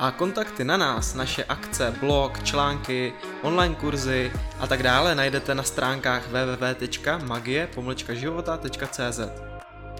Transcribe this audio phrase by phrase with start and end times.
[0.00, 3.12] a kontakty na nás, naše akce, blog, články,
[3.42, 9.20] online kurzy a tak dále najdete na stránkách www.magie-života.cz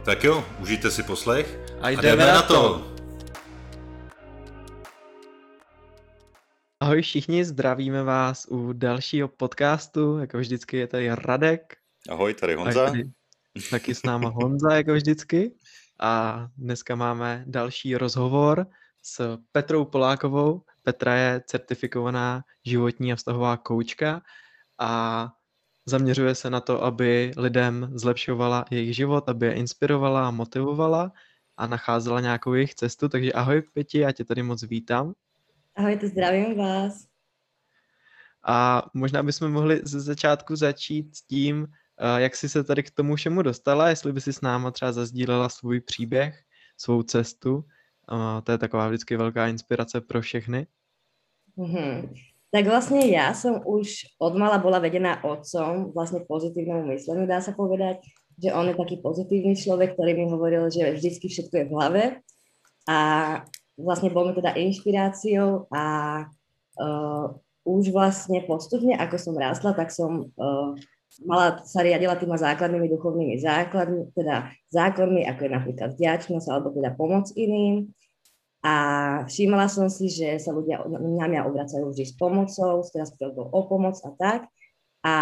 [0.04, 2.54] Tak jo, užijte si poslech a jdeme, a jdeme na to!
[2.54, 2.94] to.
[6.80, 11.76] Ahoj všichni, zdravíme vás u dalšího podcastu, jako vždycky je tady Radek.
[12.10, 12.86] Ahoj, tady Honza.
[12.86, 13.04] Tady,
[13.70, 15.52] taky s náma Honza, jako vždycky.
[16.00, 18.66] A dneska máme další rozhovor
[19.02, 20.62] s Petrou Polákovou.
[20.82, 24.22] Petra je certifikovaná životní a vztahová koučka
[24.78, 25.32] a
[25.86, 31.12] zaměřuje se na to, aby lidem zlepšovala jejich život, aby je inspirovala a motivovala
[31.56, 33.08] a nacházela nějakou jejich cestu.
[33.08, 35.14] Takže ahoj Peti, já tě tady moc vítám.
[35.76, 37.06] Ahoj, to zdravím vás.
[38.46, 41.66] A možná bychom mohli ze začátku začít s tím,
[41.98, 44.92] eh, jak jsi se tady k tomu všemu dostala, jestli by si s náma třeba
[44.92, 46.42] zazdílela svůj příběh,
[46.76, 47.64] svou cestu
[48.42, 50.66] to je taková vždycky velká inspirace pro všechny.
[51.58, 52.14] Mm-hmm.
[52.50, 57.54] Tak vlastne ja som už od mala bola vedená otcom vlastne pozitívnemu mysleniu, dá sa
[57.54, 58.02] povedať,
[58.42, 62.02] že on je taký pozitívny človek, ktorý mi hovoril, že vždycky všetko je v hlave
[62.90, 62.98] a
[63.78, 65.84] vlastne bol mi teda inšpiráciou a
[66.82, 67.24] uh,
[67.62, 70.74] už vlastne postupne, ako som rástla, tak som uh,
[71.22, 76.98] mala, sa riadila tými základnými duchovnými základmi, teda zákonmi, ako je napríklad vďačnosť alebo teda
[76.98, 77.94] pomoc iným.
[78.60, 78.74] A
[79.24, 83.60] všímala som si, že sa ľudia na mňa obracajú vždy s pomocou, s teraz o
[83.64, 84.40] pomoc a tak.
[85.00, 85.12] A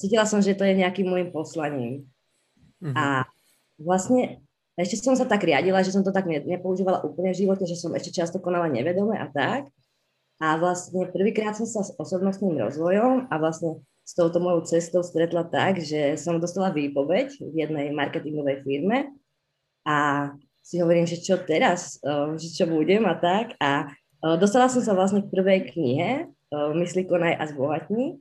[0.00, 2.08] cítila som, že to je nejakým môjim poslaním.
[2.80, 2.96] Mm-hmm.
[2.96, 3.28] A
[3.76, 4.40] vlastne
[4.80, 7.76] ešte som sa tak riadila, že som to tak ne, nepoužívala úplne v živote, že
[7.76, 9.68] som ešte často konala nevedome a tak.
[10.36, 15.48] A vlastne prvýkrát som sa s osobnostným rozvojom a vlastne s touto mojou cestou stretla
[15.48, 19.16] tak, že som dostala výpoveď v jednej marketingovej firme
[19.88, 20.30] a
[20.66, 22.02] si hovorím, že čo teraz,
[22.42, 23.54] že čo budem a tak.
[23.62, 23.86] A
[24.34, 28.18] dostala som sa vlastne k prvej knihe Mysli, konaj a zbohatni.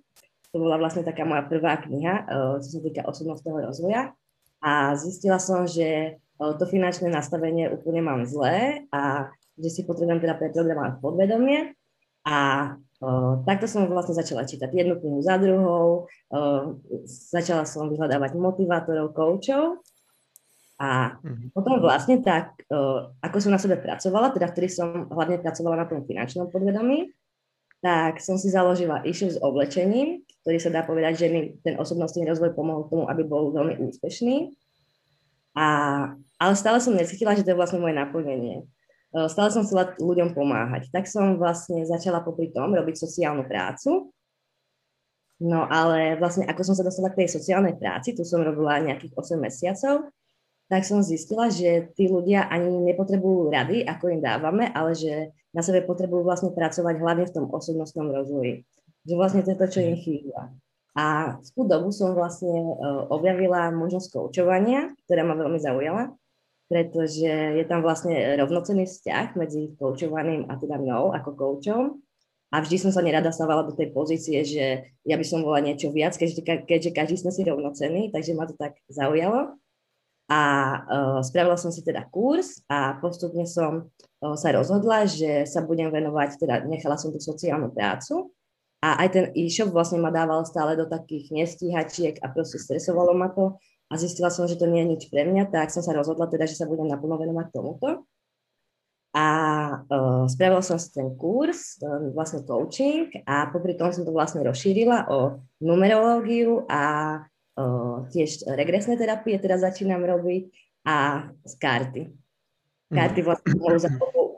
[0.53, 2.29] To bola vlastne taká moja prvá kniha,
[2.61, 4.13] čo sa týka osobnostného rozvoja.
[4.61, 10.37] A zistila som, že to finančné nastavenie úplne mám zlé a že si potrebujem teda
[10.37, 11.73] preprogramovať podvedomie.
[12.29, 12.37] A
[12.95, 16.79] Uh, takto som vlastne začala čítať jednu knihu za druhou, uh,
[17.27, 19.83] začala som vyhľadávať motivátorov, koučov
[20.75, 21.55] a mm-hmm.
[21.55, 25.87] potom vlastne tak, uh, ako som na sebe pracovala, teda vtedy som hlavne pracovala na
[25.87, 27.15] tom finančnom podvedomí,
[27.79, 32.27] tak som si založila e-shop s oblečením, ktorý sa dá povedať, že mi ten osobnostný
[32.27, 34.51] rozvoj pomohol tomu, aby bol veľmi úspešný.
[35.55, 35.67] A,
[36.41, 38.67] ale stále som necítila, že to je vlastne moje naplnenie.
[39.15, 40.91] Eh, stále som chcela ľuďom pomáhať.
[40.91, 44.11] Tak som vlastne začala popri tom robiť sociálnu prácu.
[45.39, 49.11] No ale vlastne ako som sa dostala k tej sociálnej práci, tu som robila nejakých
[49.19, 50.07] 8 mesiacov,
[50.65, 55.61] tak som zistila, že tí ľudia ani nepotrebujú rady, ako im dávame, ale že na
[55.61, 58.65] sebe potrebujú vlastne pracovať hlavne v tom osobnostnom rozvoji.
[59.05, 60.41] Že vlastne to je to, čo im chýba.
[60.95, 66.15] A v tú dobu som vlastne uh, objavila možnosť koučovania, ktorá ma veľmi zaujala
[66.65, 71.83] pretože je tam vlastne rovnocený vzťah medzi koučovaným a teda mnou ako koučom.
[72.53, 75.91] A vždy som sa nerada stávala do tej pozície, že ja by som bola niečo
[75.91, 79.59] viac, keďže, keďže každý sme si rovnocení, takže ma to tak zaujalo.
[80.25, 80.41] A
[80.81, 85.93] uh, spravila som si teda kurz a postupne som uh, sa rozhodla, že sa budem
[85.93, 88.33] venovať, teda nechala som tú sociálnu prácu
[88.81, 93.29] a aj ten e-shop vlastne ma dával stále do takých nestíhačiek a proste stresovalo ma
[93.33, 93.57] to,
[93.89, 96.49] a zistila som, že to nie je nič pre mňa, tak som sa rozhodla teda,
[96.49, 98.09] že sa budem naplno venovať tomuto.
[99.15, 99.27] A
[99.79, 104.43] uh, spravila som si ten kurz, uh, vlastne coaching a popri tom som to vlastne
[104.43, 107.23] rozšírila o numerológiu a
[108.11, 110.51] tiež regresné terapie teda začínam robiť
[110.83, 112.03] a z karty.
[112.91, 113.25] Karty mhm.
[113.25, 113.89] vlastne bolo za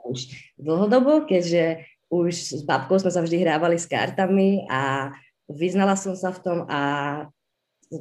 [0.08, 0.20] už
[0.56, 5.12] dlhodobo, keďže už s babkou sme sa vždy hrávali s kartami a
[5.44, 6.80] vyznala som sa v tom a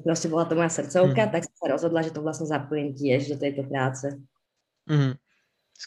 [0.07, 1.31] proste bola to moja srdcovka, mm.
[1.31, 4.07] tak som sa rozhodla, že to vlastne zapojím tiež do tejto práce.
[4.87, 5.19] Mm.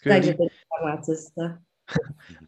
[0.05, 1.45] Takže to je moja cesta.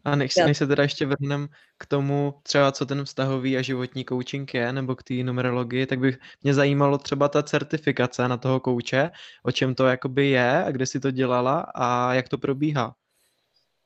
[0.03, 1.47] A než, než se teda ještě vrhnem
[1.77, 5.99] k tomu, třeba co ten vztahový a životní coaching je, nebo k té numerologii, tak
[5.99, 9.11] bych mě zajímalo třeba ta certifikace na toho kouče,
[9.43, 12.95] o čem to jakoby je a kde si to dělala a jak to probíhá.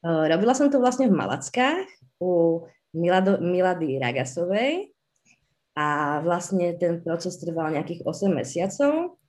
[0.05, 1.89] Uh, robila som to vlastne v Malackách
[2.21, 2.61] u
[2.93, 4.93] Milado, Milady Ragasovej,
[5.77, 9.21] a vlastne ten proces trval nejakých 8 mesiacov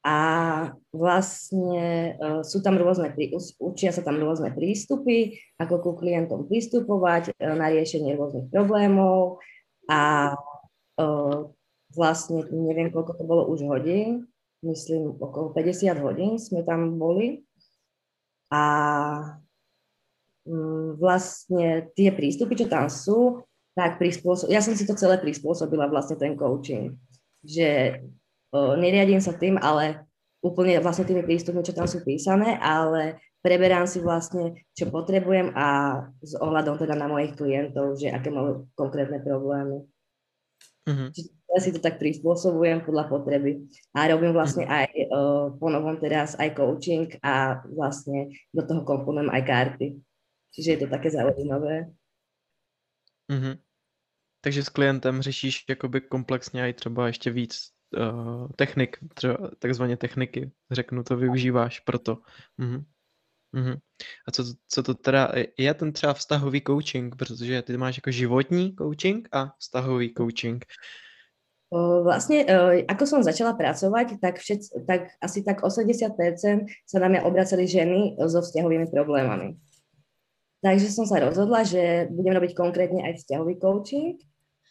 [0.00, 0.18] a
[0.96, 3.12] vlastne sú tam rôzne,
[3.60, 9.44] učia sa tam rôzne prístupy, ako ku klientom pristupovať uh, na riešenie rôznych problémov
[9.92, 10.32] a
[10.96, 11.38] uh,
[11.92, 14.24] vlastne neviem, koľko to bolo už hodín,
[14.64, 17.44] myslím okolo 50 hodín sme tam boli
[18.48, 18.64] a
[20.48, 23.44] um, vlastne tie prístupy, čo tam sú,
[23.76, 24.48] tak prispôsob...
[24.48, 26.96] ja som si to celé prispôsobila vlastne ten coaching,
[27.44, 28.00] že
[28.52, 30.06] uh, neriadím sa tým, ale
[30.40, 36.00] úplne vlastne tými prístupmi, čo tam sú písané, ale preberám si vlastne, čo potrebujem a
[36.20, 39.84] s ohľadom teda na mojich klientov, že aké majú konkrétne problémy.
[40.88, 41.08] Mm-hmm.
[41.12, 43.68] Čiže ja si to tak prispôsobujem podľa potreby.
[43.92, 44.78] A robím vlastne mm-hmm.
[44.80, 49.86] aj uh, ponovom teraz aj coaching a vlastne do toho komponujem aj karty.
[50.56, 51.90] Čiže je to také zaujímavé.
[53.30, 53.54] Mm-hmm.
[54.40, 60.50] Takže s klientem řešíš jakoby komplexně i třeba ještě víc uh, technik, třeba takzvaně techniky,
[60.70, 62.18] řeknu to, využíváš proto.
[62.58, 62.84] Uh-huh.
[63.54, 63.78] Uh-huh.
[64.28, 68.74] A co, co to teda, je ten třeba vztahový coaching, protože ty máš jako životní
[68.78, 70.64] coaching a vztahový coaching.
[72.02, 72.42] Vlastne,
[72.90, 78.18] ako som začala pracovať, tak, všet, tak asi tak 80% sa na mňa obracali ženy
[78.26, 79.54] so vzťahovými problémami.
[80.66, 84.18] Takže som sa rozhodla, že budem robiť konkrétne aj vzťahový coaching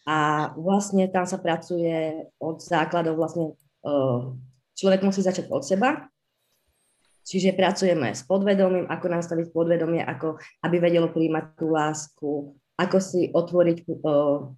[0.10, 3.54] a vlastne tam sa pracuje od základov vlastne
[4.74, 6.10] človek musí začať od seba,
[7.28, 12.32] čiže pracujeme s podvedomím, ako nastaviť podvedomie, ako aby vedelo príjmať tú lásku,
[12.80, 14.50] ako si otvoriť uh,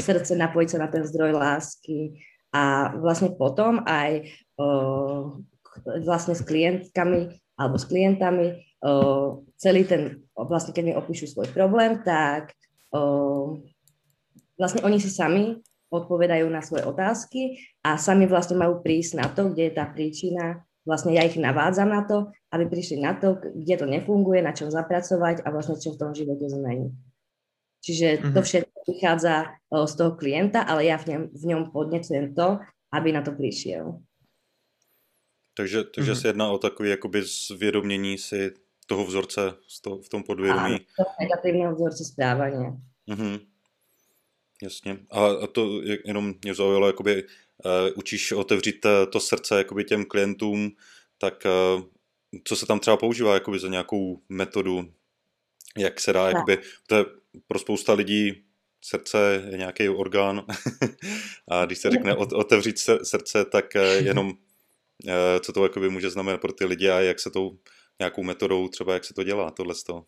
[0.00, 2.16] srdce, napojiť sa na ten zdroj lásky.
[2.50, 4.26] A vlastne potom aj
[4.58, 5.38] uh,
[6.02, 12.00] vlastne s klientkami alebo s klientami uh, celý ten, vlastne keď mi opíšu svoj problém,
[12.02, 12.56] tak
[12.96, 13.60] uh,
[14.60, 15.56] vlastne oni si sami
[15.88, 20.62] odpovedajú na svoje otázky a sami vlastne majú prísť na to, kde je tá príčina.
[20.84, 24.68] Vlastne ja ich navádzam na to, aby prišli na to, kde to nefunguje, na čom
[24.68, 26.92] zapracovať a vlastne čo v tom živote zmeniť.
[27.80, 28.46] Čiže to mhm.
[28.46, 29.34] všetko vychádza
[29.72, 32.60] z toho klienta, ale ja v ňom, v ňom podnecujem to,
[32.92, 34.04] aby na to přišel.
[35.54, 36.20] Takže, takže mm-hmm.
[36.20, 38.54] se jedná o takové jakoby zvědomění si
[38.86, 39.54] toho vzorce
[40.02, 40.74] v tom podvědomí.
[40.74, 42.74] Áno, toho negatívneho vzorce správania.
[43.10, 43.49] Mm-hmm.
[44.62, 44.98] Jasně.
[45.10, 50.72] A to jenom mě zaujalo, jakoby uh, učíš otevřít uh, to srdce jakoby těm klientům,
[51.18, 51.82] tak uh,
[52.44, 54.92] co se tam třeba používá jakoby za nějakou metodu,
[55.78, 57.04] jak se dá, jakoby, to je
[57.46, 58.44] pro spousta lidí
[58.84, 60.42] srdce je nějaký orgán
[61.48, 64.32] a když se řekne otevřít srdce, tak jenom
[65.40, 67.58] co to jakoby může znamenat pro ty lidi a jak se tou
[67.98, 70.04] nějakou metodou třeba, jak se to dělá, tohle z toho.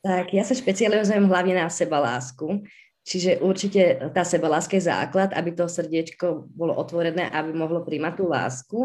[0.00, 2.64] Tak ja sa špecializujem hlavne na seba lásku,
[3.00, 8.24] Čiže určite tá sebaláska je základ, aby to srdiečko bolo otvorené, aby mohlo príjmať tú
[8.28, 8.78] lásku.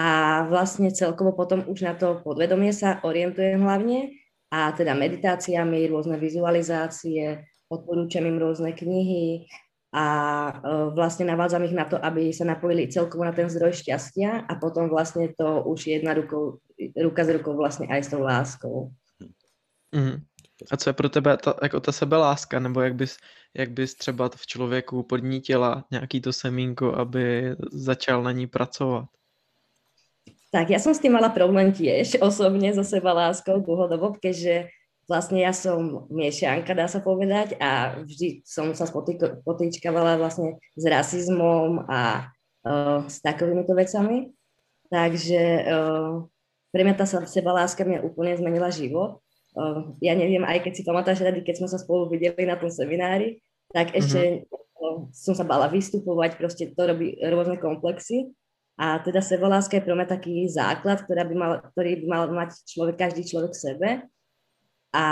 [0.00, 4.16] A vlastne celkovo potom už na to podvedomie sa orientujem hlavne
[4.48, 9.46] a teda meditáciami, rôzne vizualizácie, odporúčam im rôzne knihy
[9.94, 10.06] a
[10.50, 10.52] e,
[10.94, 14.90] vlastne navádzam ich na to, aby sa napojili celkovo na ten zdroj šťastia a potom
[14.90, 16.58] vlastne to už jedna rukou,
[16.98, 18.90] ruka s rukou vlastne aj s tou láskou.
[19.94, 20.22] Mm.
[20.70, 23.16] A co je pro tebe ta, jako ta sebeláska, nebo jak bys,
[23.54, 29.04] jak bys třeba v člověku podnítila nějaký to semínko, aby začal na ní pracovat?
[30.50, 34.66] Tak ja som s tým mala problém tiež osobne so sebaláskou dlhodobo, keďže
[35.06, 38.86] vlastne ja som miešanka, dá sa povedať, a vždy som sa
[39.46, 42.30] potýčkavala vlastne s rasizmom a
[42.66, 44.34] uh, s takovýmito vecami.
[44.90, 46.26] Takže uh,
[46.74, 49.22] pre mňa tá sebaláska mi úplne zmenila život
[49.56, 52.68] uh, ja neviem, aj keď si pamätáš rady, keď sme sa spolu videli na tom
[52.68, 54.82] seminári, tak ešte mm-hmm.
[54.82, 58.30] uh, som sa bala vystupovať, proste to robí rôzne komplexy.
[58.80, 62.64] A teda sebaláska je pre mňa taký základ, ktorá by mal, ktorý by mal mať
[62.64, 63.88] človek, každý človek v sebe.
[64.96, 65.06] A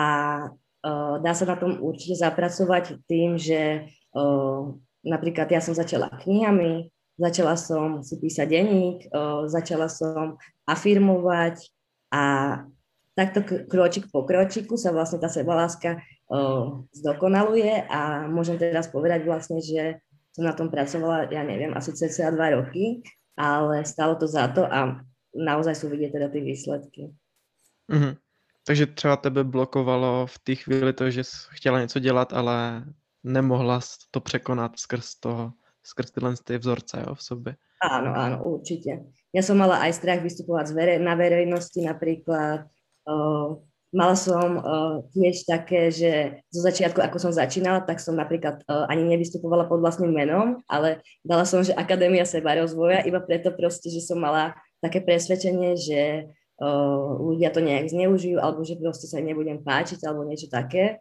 [0.83, 4.73] uh, dá sa na tom určite zapracovať tým, že uh,
[5.05, 6.89] napríklad ja som začala knihami,
[7.21, 11.69] začala som si písať denník, uh, začala som afirmovať
[12.09, 12.25] a
[13.19, 15.99] takto kročik po kročiku sa vlastne tá sebaláska
[16.31, 19.99] uh, zdokonaluje a môžem teraz povedať vlastne, že
[20.31, 23.03] som na tom pracovala, ja neviem, asi cca dva roky,
[23.35, 25.03] ale stalo to za to a
[25.35, 27.03] naozaj sú vidieť teda ty výsledky.
[27.91, 28.15] Mm-hmm.
[28.65, 32.85] Takže třeba tebe blokovalo v té chvíli to, že jsi chtěla něco dělat, ale
[33.25, 37.57] nemohla to překonat skrz toho, skrz tyhle ty vzorce jo, v sobě.
[37.79, 39.07] Áno, áno, určite.
[39.31, 42.67] Ja som mala aj strach vystupovať na verejnosti napríklad,
[43.09, 48.61] Uh, mala som uh, tiež také, že zo začiatku, ako som začínala, tak som napríklad
[48.69, 53.49] uh, ani nevystupovala pod vlastným menom, ale dala som, že Akadémia seba rozvoja, iba preto
[53.57, 54.53] proste, že som mala
[54.85, 56.29] také presvedčenie, že
[56.61, 61.01] uh, ľudia to nejak zneužijú, alebo že proste sa nebudem páčiť, alebo niečo také.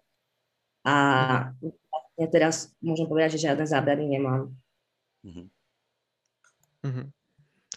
[0.87, 0.95] A
[2.15, 4.55] ja teraz môžem povedať, že žiadne zábrany nemám.
[5.27, 5.45] Mm-hmm.
[6.87, 7.16] Mm-hmm.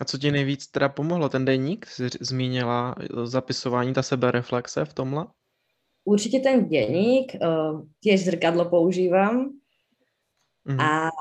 [0.00, 1.28] A co ti nejvíc teda pomohlo?
[1.28, 5.26] Ten denník jsi zmínila zapisování, ta sebereflexe v tomhle?
[6.04, 9.52] Určite ten denník, uh, tiež zrkadlo používam
[10.64, 10.80] mm-hmm.
[10.80, 11.12] a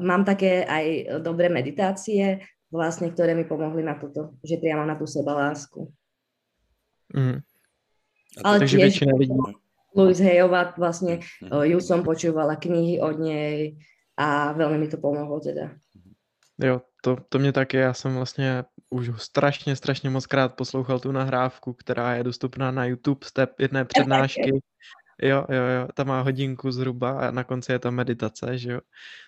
[0.00, 2.40] mám také aj dobré meditácie,
[2.72, 5.92] vlastne, ktoré mi pomohli na toto, že priamo na tú sebalásku.
[7.12, 7.44] Mm.
[8.40, 9.36] Ale takže tiež, väčšina lidí...
[9.92, 11.52] Louise Hayová, vlastne mm.
[11.68, 13.76] ju som počúvala knihy od nej
[14.16, 15.76] a veľmi mi to pomohlo teda.
[16.56, 21.12] Jo, to, to mě taky, já jsem vlastně už strašně, strašně moc krát poslouchal tu
[21.12, 24.62] nahrávku, která je dostupná na YouTube z té jedné přednášky.
[25.22, 28.80] Jo, jo, jo, ta má hodinku zhruba a na konci je ta meditace, že jo.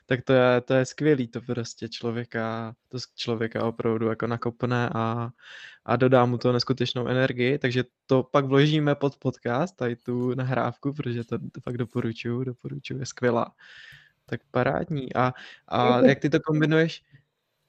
[0.07, 5.31] Tak to je, to je skvělý, to prostě člověka, to člověka opravdu jako nakopne a,
[5.85, 10.93] a dodá mu to neskutečnou energii, takže to pak vložíme pod podcast, tady tu nahrávku,
[10.93, 13.53] protože to, to fakt doporučuju, doporučuju, je skvělá.
[14.27, 15.15] Tak parádní.
[15.15, 15.33] A,
[15.69, 17.03] a jak ty to kombinuješ?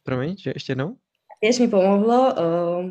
[0.06, 0.98] Promiň, že ještě jednou?
[1.44, 2.90] Tiež mi pomohlo uh,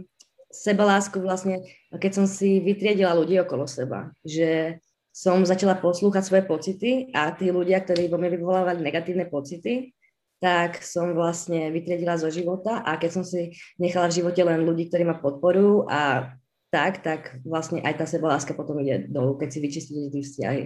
[0.52, 4.78] sebalásku vlastne, keď som si vytriedila ľudí okolo seba, že
[5.14, 9.94] som začala poslúchať svoje pocity a tí ľudia, ktorí vo mne vyvolávali negatívne pocity,
[10.42, 14.90] tak som vlastne vytriedila zo života a keď som si nechala v živote len ľudí,
[14.90, 16.34] ktorí ma podporujú a
[16.68, 20.62] tak, tak vlastne aj tá sebaláska potom ide dolu, keď si vyčistíte ty vzťahy.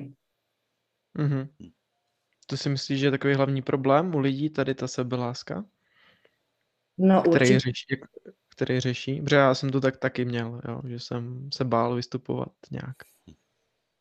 [1.15, 1.45] Mm-hmm.
[2.49, 5.65] To si myslíš, že je takový hlavní problém u lidí, tady ta sebeláska?
[6.99, 7.59] No, který, určitě.
[7.61, 8.01] řeší,
[8.49, 9.21] který řeší.
[9.21, 12.97] Protože já jsem to tak taky měl, jo, že jsem se bál vystupovat nějak.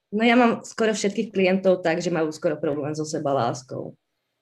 [0.07, 3.91] No ja mám skoro všetkých klientov tak, že majú skoro problém so sebaláskou.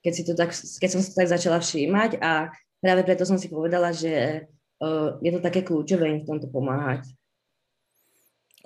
[0.06, 3.42] Keď, si to tak, keď som si to tak začala všímať a práve preto som
[3.42, 7.10] si povedala, že uh, je to také kľúčové im v tomto pomáhať.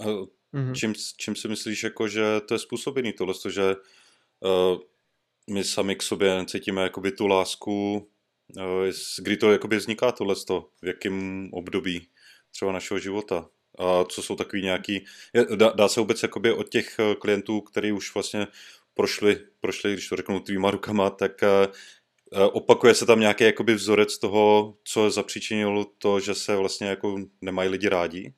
[0.03, 0.75] A mm-hmm.
[0.75, 3.75] čím, čím si myslíš, jako, že to je způsobený tohle, že
[4.43, 4.75] uh,
[5.49, 8.18] my sami k sobě cítíme jakoby tu lásku Eh,
[9.19, 10.35] kdy to jakoby vzniká tohle,
[10.81, 12.07] v jakém období
[12.51, 13.49] třeba našeho života?
[13.79, 15.05] A co jsou takový nějaký,
[15.55, 18.47] dá, dá se vůbec jakoby od těch eh, klientů, který už vlastně
[18.93, 21.67] prošli, prošli když to řeknu tvýma rukama, tak eh,
[22.51, 27.69] opakuje se tam nějaký jakoby vzorec toho, co zapříčinilo to, že se vlastně jako nemají
[27.69, 28.33] lidi rádi?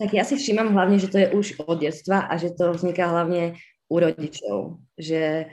[0.00, 3.12] Tak ja si všímam hlavne, že to je už od detstva a že to vzniká
[3.12, 3.60] hlavne
[3.92, 4.80] u rodičov.
[4.96, 5.44] Že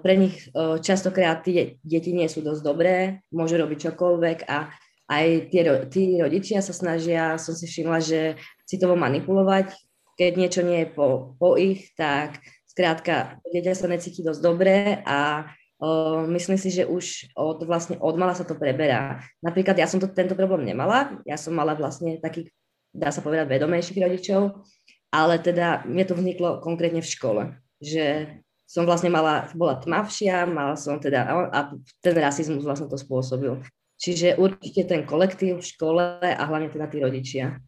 [0.00, 4.72] pre nich uh, častokrát tie deti nie sú dosť dobré, môžu robiť čokoľvek a
[5.10, 9.74] aj tie, tí rodičia sa snažia, som si všimla, že citovo manipulovať,
[10.16, 15.50] keď niečo nie je po, po ich, tak skrátka dieťa sa necíti dosť dobre a
[15.82, 19.20] uh, myslím si, že už od, vlastne od mala sa to preberá.
[19.44, 22.48] Napríklad ja som to, tento problém nemala, ja som mala vlastne takých,
[22.96, 24.64] dá sa povedať, vedomejších rodičov,
[25.10, 27.42] ale teda mne to vzniklo konkrétne v škole,
[27.82, 28.38] že
[28.70, 33.58] som vlastne mala, bola tmavšia, mala som teda, a ten rasizmus vlastne to spôsobil.
[33.98, 37.58] Čiže určite ten kolektív v škole a hlavne teda tí rodičia.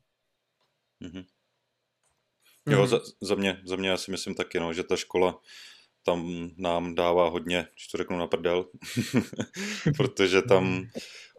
[1.02, 1.24] Mm-hmm.
[2.70, 5.40] Jo, za, za, mě, za mě já si myslím taky, no, že ta škola
[6.06, 8.66] tam nám dává hodně, když to řeknu na prdel,
[9.96, 10.86] protože tam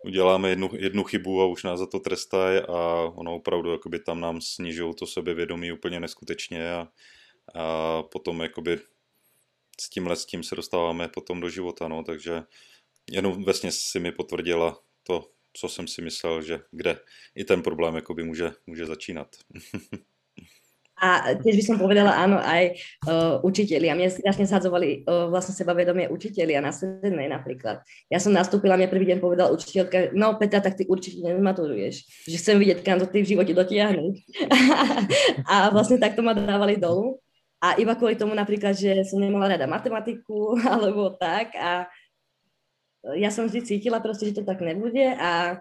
[0.05, 4.19] uděláme jednu, jednu chybu a už nás za to trestají a ono opravdu jakoby tam
[4.19, 6.87] nám snižují to sebevědomí úplně neskutečně a,
[7.55, 8.79] a potom jakoby
[9.81, 12.43] s tímhle s tím se dostáváme potom do života, no, takže
[13.11, 16.99] jenom vlastně si mi potvrdila to, co jsem si myslel, že kde
[17.35, 19.27] i ten problém jakoby může, může začínat.
[21.03, 23.91] A tiež by som povedala, áno, aj uh, učiteľi.
[23.91, 27.83] A mne strašne sadzovali uh, vlastne sebavedomie učiteľi a na strednej napríklad.
[28.07, 32.37] Ja som nastúpila, mne prvý deň povedala učiteľka, no Petra, tak ty určite nezmaturuješ, že
[32.39, 34.13] chcem vidieť, kam to ty v živote dotiahnuť.
[35.51, 37.19] a vlastne takto ma dávali dolu.
[37.63, 41.87] A iba kvôli tomu napríklad, že som nemala rada matematiku alebo tak a
[43.15, 45.59] ja som vždy cítila proste, že to tak nebude a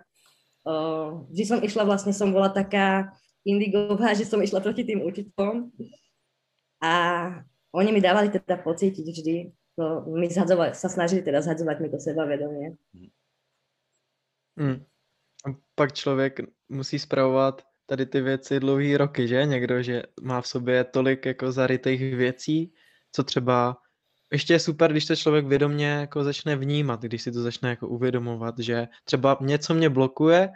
[0.67, 3.11] uh, vždy som išla, vlastne som bola taká
[3.43, 5.71] indigová, že som išla proti tým učiteľom
[6.83, 6.95] a
[7.75, 9.37] oni mi dávali teda pocítiť vždy,
[9.75, 12.79] to mi zhadzovali, sa snažili teda zhadzovať mi to sebavedomie.
[14.59, 14.85] Hmm.
[15.47, 19.45] A pak člověk musí spravovat tady ty věci dlouhý roky, že?
[19.45, 22.73] Někdo, že má v sobě tolik jako zarytých věcí,
[23.13, 23.77] co třeba
[24.33, 27.89] ještě je super, když to člověk vědomě jako začne vnímat, když si to začne jako
[27.89, 30.49] uvědomovat, že třeba něco mě blokuje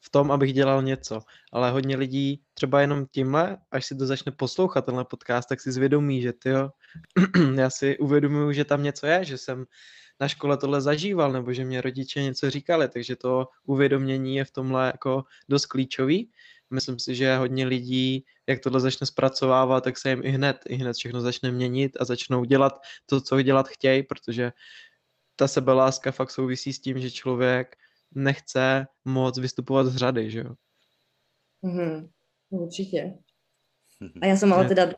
[0.00, 1.20] v tom, abych dělal něco,
[1.52, 5.72] ale hodně lidí třeba jenom tímhle, až si to začne poslouchat tenhle podcast, tak si
[5.72, 6.50] zvědomí, že ty
[7.54, 9.64] já si uvědomuju, že tam něco je, že jsem
[10.20, 14.50] na škole tohle zažíval, nebo že mě rodiče něco říkali, takže to uvědomění je v
[14.50, 16.30] tomhle jako dost klíčový.
[16.70, 20.74] Myslím si, že hodně lidí, jak tohle začne zpracovávat, tak se jim i hned, i
[20.76, 22.72] hned všechno začne měnit a začnou dělat
[23.06, 24.52] to, co dělat chtějí, protože
[25.36, 27.76] ta sebeláska fakt souvisí s tím, že člověk
[28.14, 30.54] nechce moc vystupovat z řady, že jo?
[31.64, 32.08] Mm-hmm.
[32.50, 33.14] Určitě.
[34.22, 34.88] A já jsem ale teda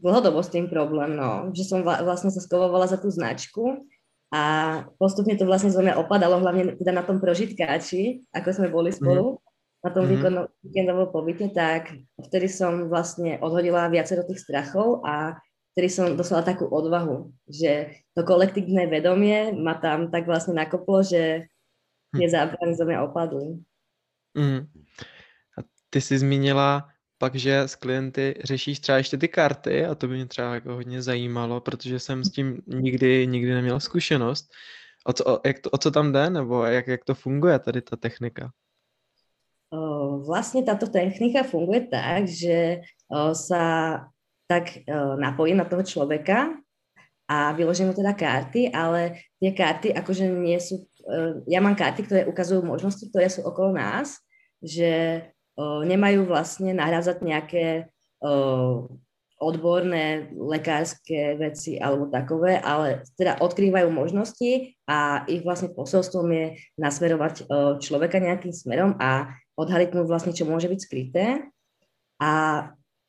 [0.00, 3.86] dlhodobo s tým problém, no, že som vlastne sa skovovala za tú značku
[4.34, 4.42] a
[4.98, 8.96] postupne to vlastne zo mňa opadalo, hlavne teda na tom prožitkáči, ako sme boli mhm.
[8.98, 9.43] spolu, mm-hmm.
[9.84, 10.48] Na tom mm-hmm.
[10.64, 15.36] víkendovom pobyte, tak vtedy som vlastne odhodila viacero tých strachov a
[15.76, 21.52] vtedy som dostala takú odvahu, že to kolektívne vedomie ma tam tak vlastne nakoplo, že
[22.16, 23.60] tie zábrany zo mňa opadli.
[24.32, 24.64] Mm.
[25.58, 25.60] A
[25.90, 26.88] ty si zmínila
[27.18, 30.74] pak, že s klienty řešíš třeba ještě ty karty a to by mě třeba jako
[30.74, 34.50] hodně zajímalo, protože jsem s tím nikdy, nikdy neměl zkušenost.
[35.06, 37.82] O co, o, jak to, o co tam jde, nebo jak, jak to funguje tady
[37.82, 38.50] ta technika?
[39.74, 42.86] O, vlastně tato technika funguje tak, že
[43.32, 43.62] sa
[44.46, 46.54] tak o, napojím na toho človeka
[47.26, 50.86] a vyložím mu teda karty, ale tie karty akože nie sú,
[51.48, 54.20] ja mám karty, ktoré ukazujú možnosti, ktoré sú okolo nás,
[54.62, 55.24] že
[55.58, 57.88] nemajú vlastne nahrázať nejaké
[59.40, 67.48] odborné lekárske veci alebo takové, ale teda odkrývajú možnosti a ich vlastne posolstvom je nasmerovať
[67.80, 71.24] človeka nejakým smerom a odhaliť mu vlastne, čo môže byť skryté.
[72.22, 72.32] A,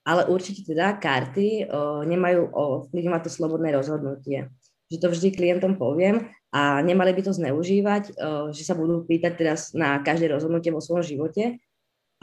[0.06, 2.50] ale určite teda karty o, nemajú
[2.90, 4.50] vplyv to slobodné rozhodnutie.
[4.90, 8.14] Že to vždy klientom poviem a nemali by to zneužívať, o,
[8.54, 11.58] že sa budú pýtať teraz na každé rozhodnutie vo svojom živote,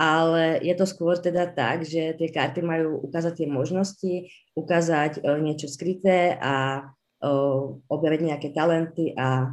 [0.03, 4.15] ale je to skôr teda tak, že tie karty majú ukázať tie možnosti,
[4.57, 6.89] ukázať uh, niečo skryté a
[7.23, 9.53] uh, objaviť nejaké talenty a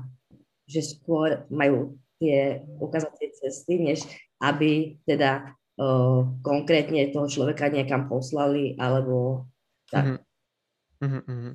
[0.70, 4.06] že skôr majú tie ukázať tie cesty, než
[4.40, 9.48] aby teda uh, konkrétne toho človeka niekam poslali, alebo
[9.92, 10.24] tak.
[11.04, 11.24] Mm-hmm.
[11.28, 11.54] Mm-hmm.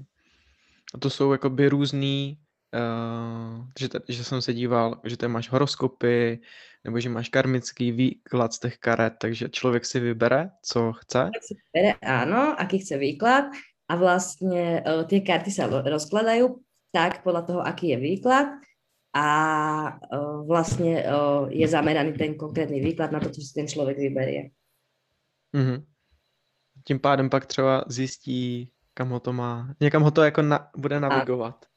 [0.94, 2.38] A to jsou jakoby různý
[2.74, 6.40] Uh, že, že jsem se díval, že tam máš horoskopy,
[6.84, 11.18] nebo že máš karmický výklad z těch karet, takže člověk si vybere, co chce.
[11.18, 13.44] Člověk si vybere, áno, aký chce výklad
[13.86, 16.58] a vlastne uh, tie karty sa rozkladajú
[16.90, 18.50] tak podľa toho, aký je výklad
[19.14, 19.28] a
[19.94, 24.50] uh, vlastne uh, je zameraný ten konkrétny výklad na to, co si ten člověk vyberie.
[25.54, 25.84] Mm-hmm.
[26.84, 31.00] Tím pádem pak třeba zjistí, kam ho to má, někam ho to jako na, bude
[31.00, 31.64] navigovat.
[31.64, 31.74] A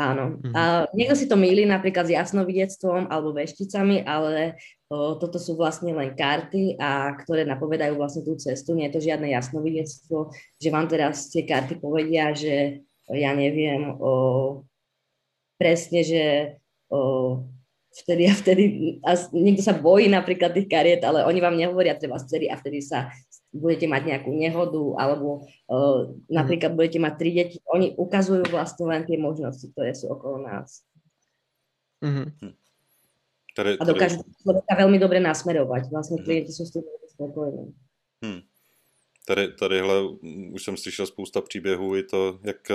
[0.00, 0.40] Áno.
[0.40, 0.54] Mm-hmm.
[0.56, 0.62] A
[0.96, 4.56] niekto si to míli napríklad s jasnovidectvom alebo vešticami, ale
[4.88, 8.72] o, toto sú vlastne len karty, a ktoré napovedajú vlastne tú cestu.
[8.72, 12.80] Nie je to žiadne jasnovidectvo, že vám teraz tie karty povedia, že
[13.12, 14.64] ja neviem, o,
[15.60, 16.22] presne, že
[16.88, 17.44] o,
[17.92, 18.64] vtedy a vtedy,
[19.04, 22.80] a niekto sa bojí napríklad tých kariet, ale oni vám nehovoria treba vtedy a vtedy
[22.80, 23.12] sa
[23.52, 27.58] budete mať nejakú nehodu, alebo uh, napríklad budete mať tri deti.
[27.68, 30.86] Oni ukazujú vlastne len tie možnosti, ktoré sú okolo nás.
[32.00, 32.54] Mm-hmm.
[33.56, 33.78] Tady, tady...
[33.78, 35.90] A dokážu člověka velmi dobře nasmerovat.
[35.90, 36.24] Vlastně hmm.
[36.24, 37.74] klienti jsou s tím spokojení.
[38.24, 38.40] Hmm.
[39.26, 40.02] Tady, tadyhle
[40.52, 42.68] už jsem slyšel spousta příběhů, i to, jak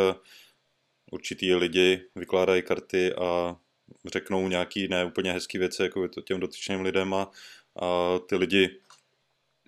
[1.12, 3.56] určitý lidi vykládají karty a
[4.06, 7.32] řeknou nějaký ne úplně hezký věci jako to těm dotyčným lidem a,
[7.82, 8.70] a ty lidi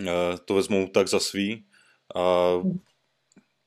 [0.01, 1.65] Eh, to vezmou tak za svý
[2.15, 2.53] a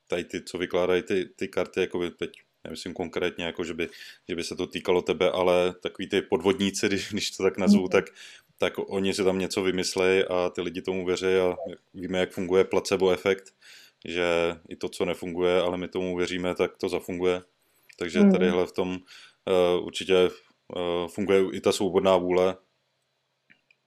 [0.07, 2.31] tady ty, co vykládají ty, ty karty, jako by teď
[2.63, 3.89] nemyslím konkrétně, jako že by,
[4.29, 7.87] že by se to týkalo tebe, ale takový ty podvodníci, když, když to tak nazvu,
[7.87, 8.05] tak,
[8.57, 11.55] tak oni si tam něco vymyslejí a ty lidi tomu věří a
[11.93, 13.53] víme, jak funguje placebo efekt,
[14.05, 14.25] že
[14.69, 17.41] i to, co nefunguje, ale my tomu věříme, tak to zafunguje.
[18.01, 18.31] Takže mm.
[18.31, 20.29] tadyhle v tom uh, určitě
[20.75, 22.57] uh, funguje i ta svobodná vůle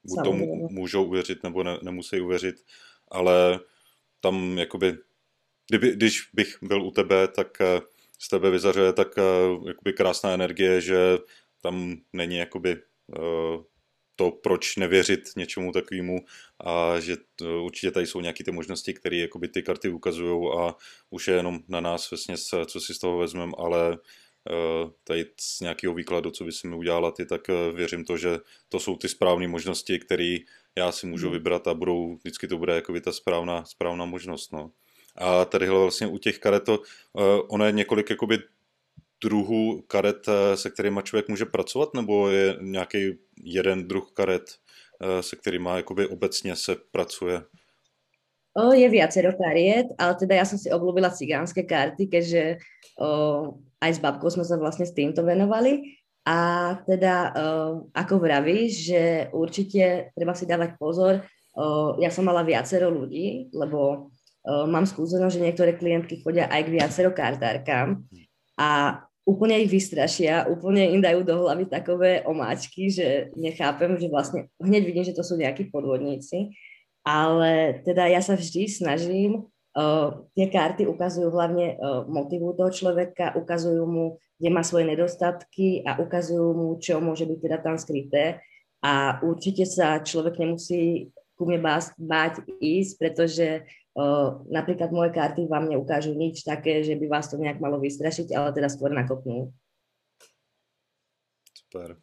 [0.04, 2.56] buď tomu můžou uvěřit nebo ne, nemusí uvěřit,
[3.08, 3.60] ale
[4.20, 4.98] tam jakoby,
[5.68, 7.80] kdyby, když bych byl u tebe, tak eh,
[8.18, 9.08] z tebe vyzařuje tak
[9.66, 11.18] jakoby krásná energie, že
[11.62, 12.82] tam není jakoby
[14.16, 16.18] to, proč nevěřit něčemu takovému
[16.64, 20.74] a že to, určitě tady jsou nějaké ty možnosti, které jakoby ty karty ukazují a
[21.10, 22.34] už je jenom na nás vlastně,
[22.66, 23.98] co si z toho vezmeme, ale
[24.50, 28.16] Eh, tady z nějakého výkladu, co by si mi udělala ty, tak eh, věřím to,
[28.16, 30.36] že to jsou ty správné možnosti, které
[30.76, 31.32] já si můžu hmm.
[31.32, 34.52] vybrat a budou, vždycky to bude jako ta správná, správná možnost.
[34.52, 34.70] No.
[35.16, 36.82] A tady vlastně u těch karet, to,
[37.18, 38.38] eh, ono je několik jakoby
[39.24, 44.44] druhů karet, se kterými člověk může pracovat, nebo je nějaký jeden druh karet,
[45.20, 47.42] se kterými jakoby obecně se pracuje?
[48.54, 52.62] O, je viacero kariet, ale teda ja som si obľúbila cigánske karty, keďže
[53.02, 55.98] o, aj s babkou sme sa vlastne s týmto venovali.
[56.22, 57.34] A teda, o,
[57.90, 59.02] ako vravíš, že
[59.34, 61.26] určite treba si dávať pozor.
[61.58, 66.62] O, ja som mala viacero ľudí, lebo o, mám skúsenosť, že niektoré klientky chodia aj
[66.62, 68.06] k viacero kartárkám
[68.54, 74.52] a úplne ich vystrašia, úplne im dajú do hlavy takové omáčky, že nechápem, že vlastne
[74.60, 76.52] hneď vidím, že to sú nejakí podvodníci.
[77.04, 83.36] Ale teda ja sa vždy snažím, uh, tie karty ukazujú hlavne uh, motivu toho človeka,
[83.36, 84.06] ukazujú mu,
[84.40, 88.40] kde má svoje nedostatky a ukazujú mu, čo môže byť teda tam skryté.
[88.84, 93.64] A určite sa človek nemusí ku mne báť, báť ísť, pretože
[94.50, 98.50] napríklad moje karty vám neukážu nič také, že by vás to nejak malo vystrašiť, ale
[98.50, 99.54] teda skôr nakopnú.
[101.54, 101.96] Super.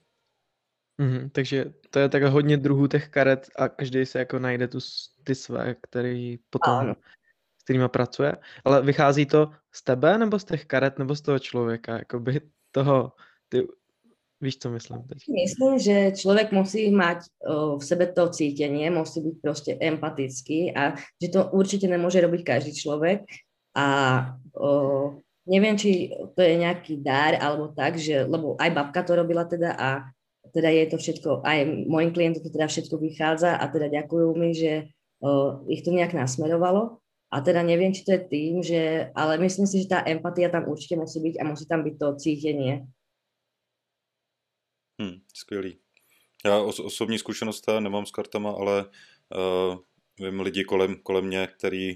[0.97, 4.79] Mhm, takže to je tak hodně druhů těch karet a každý se jako najde tu,
[5.23, 6.95] ty své, který potom, ano.
[7.59, 8.35] s kterými pracuje.
[8.65, 13.11] Ale vychází to z tebe, nebo z těch karet, nebo z toho člověka, jakoby toho,
[13.49, 13.67] ty,
[14.41, 15.17] víš, co myslím teď?
[15.29, 16.95] Myslím, že člověk musí
[17.47, 22.43] o, v sebe to cítenie, musí být prostě empatický a že to určitě nemůže robiť
[22.43, 23.21] každý člověk
[23.77, 23.85] a
[24.59, 25.15] o,
[25.47, 29.73] neviem, či to je nejaký dar alebo tak, že, lebo aj babka to robila teda
[29.73, 29.89] a
[30.53, 34.51] teda je to všetko, aj mojim klientom to teda všetko vychádza a teda ďakujú mi,
[34.53, 34.91] že
[35.23, 36.99] uh, ich to nejak nasmerovalo.
[37.31, 40.67] A teda neviem, či to je tým, že, ale myslím si, že tá empatia tam
[40.67, 42.83] určite musí byť a musí tam byť to cítenie.
[45.01, 45.77] Hmm, skvělý.
[46.45, 49.77] Já os- osobní zkušenost nemám s kartama, ale uh,
[50.19, 51.93] vím lidi kolem, kolem mě, který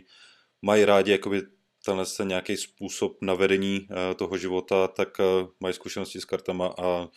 [0.62, 1.42] mají rádi jakoby
[1.86, 7.08] tenhle ten nějaký způsob navedení uh, toho života, tak uh, mají zkušenosti s kartama a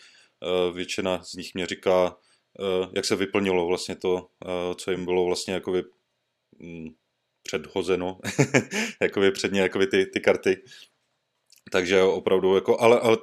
[0.44, 2.16] Eh, většina z nich mě říká,
[2.60, 5.84] eh, jak se vyplnilo vlastně to, eh, co jim bylo vlastně jakoby
[6.58, 6.88] mm,
[7.42, 8.18] předhozeno,
[9.02, 10.62] jakoby předně jakoby ty, ty karty.
[11.70, 13.16] Takže opravdu, jako, ale, ale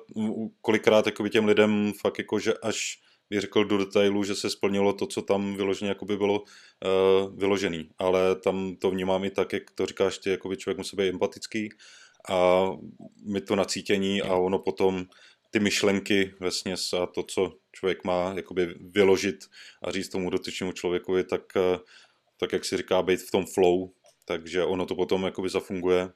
[0.62, 4.94] kolikrát jakoby těm lidem fakt jako, že až bych řekl do detailu, že se splnilo
[4.94, 7.90] to, co tam vyloženě jakoby bylo uh, vyložený.
[7.98, 11.70] Ale tam to vnímám i tak, jak to říkáš ty, jakoby člověk musí být empatický
[12.30, 12.70] a
[13.26, 15.06] mi to nacítění a ono potom
[15.52, 19.36] ty myšlenky vlastně a to, co člověk má jakoby vyložit
[19.84, 21.80] a říct tomu dotyčnému člověku, je tak, eh,
[22.38, 23.90] tak, jak si říká, být v tom flow,
[24.26, 26.10] takže ono to potom jakoby zafunguje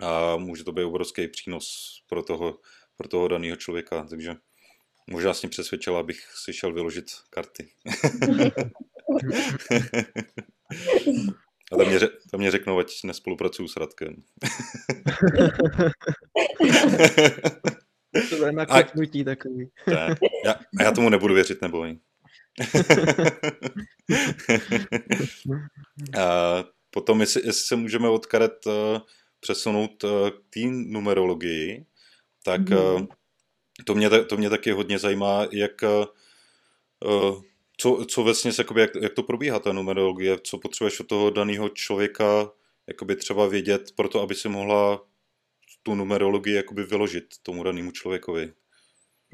[0.00, 2.58] a může to být obrovský přínos pro toho,
[2.96, 4.34] pro toho daného člověka, takže
[5.10, 7.68] možná s přesvědčila, abych si šel vyložit karty.
[11.72, 11.98] A tam mě,
[12.30, 14.16] tam mě řeknou, ať nespolupracuju s Radkem.
[18.30, 19.70] To je nakopnutí takový.
[19.86, 21.98] Ne, já, a já tomu nebudu věřit, neboj.
[26.18, 28.72] a potom, jestli, jestli se můžeme od karet uh,
[29.42, 31.84] přesunout uh, k té numerologii,
[32.44, 33.02] tak uh,
[33.84, 37.42] to, mě, to mě taky hodně zajímá, jak uh,
[37.76, 41.68] co, co vlastně, jakoby, jak, jak to probíhá ta numerologie, co potřebuješ od toho daného
[41.68, 42.50] člověka
[42.86, 45.02] jakoby třeba vědět, proto aby si mohla
[45.82, 48.52] tu numerologii jakoby vyložit tomu danému člověkovi?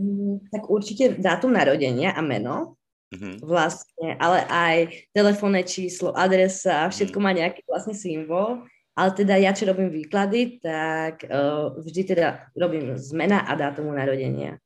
[0.01, 2.79] Mm, tak určitě dátum narodenia a meno,
[3.15, 3.43] mm-hmm.
[3.43, 4.77] vlastne, ale aj
[5.11, 7.25] telefónne číslo, adresa, všetko mm.
[7.25, 8.63] má nejaký vlastne symbol.
[8.99, 14.59] Ale teda ja, čo robím výklady, tak uh, vždy teda robím zmena a dátumu narodenia.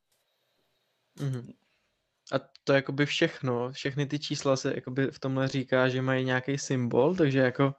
[1.20, 1.52] Mm-hmm.
[2.32, 6.24] A to je jakoby všechno, všechny ty čísla se jakoby v tomhle říká, že mají
[6.24, 7.74] nějaký symbol, takže jako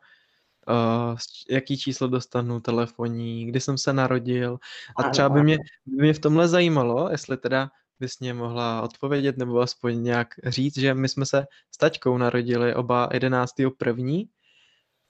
[0.69, 1.17] uh,
[1.49, 4.57] jaký číslo dostanu telefonní, kdy jsem se narodil.
[4.97, 9.37] A třeba by mě, by mě v tomhle zajímalo, jestli teda bys mě mohla odpovědět
[9.37, 13.53] nebo aspoň nějak říct, že my jsme se s taťkou narodili oba 11.
[13.77, 14.29] první.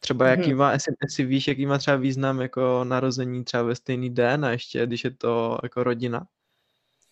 [0.04, 0.58] Třeba jaký mhm.
[0.58, 4.52] má, jestli, jestli víš, jaký má třeba význam jako narození třeba ve stejný den a
[4.52, 6.28] ještě, když je to jako rodina?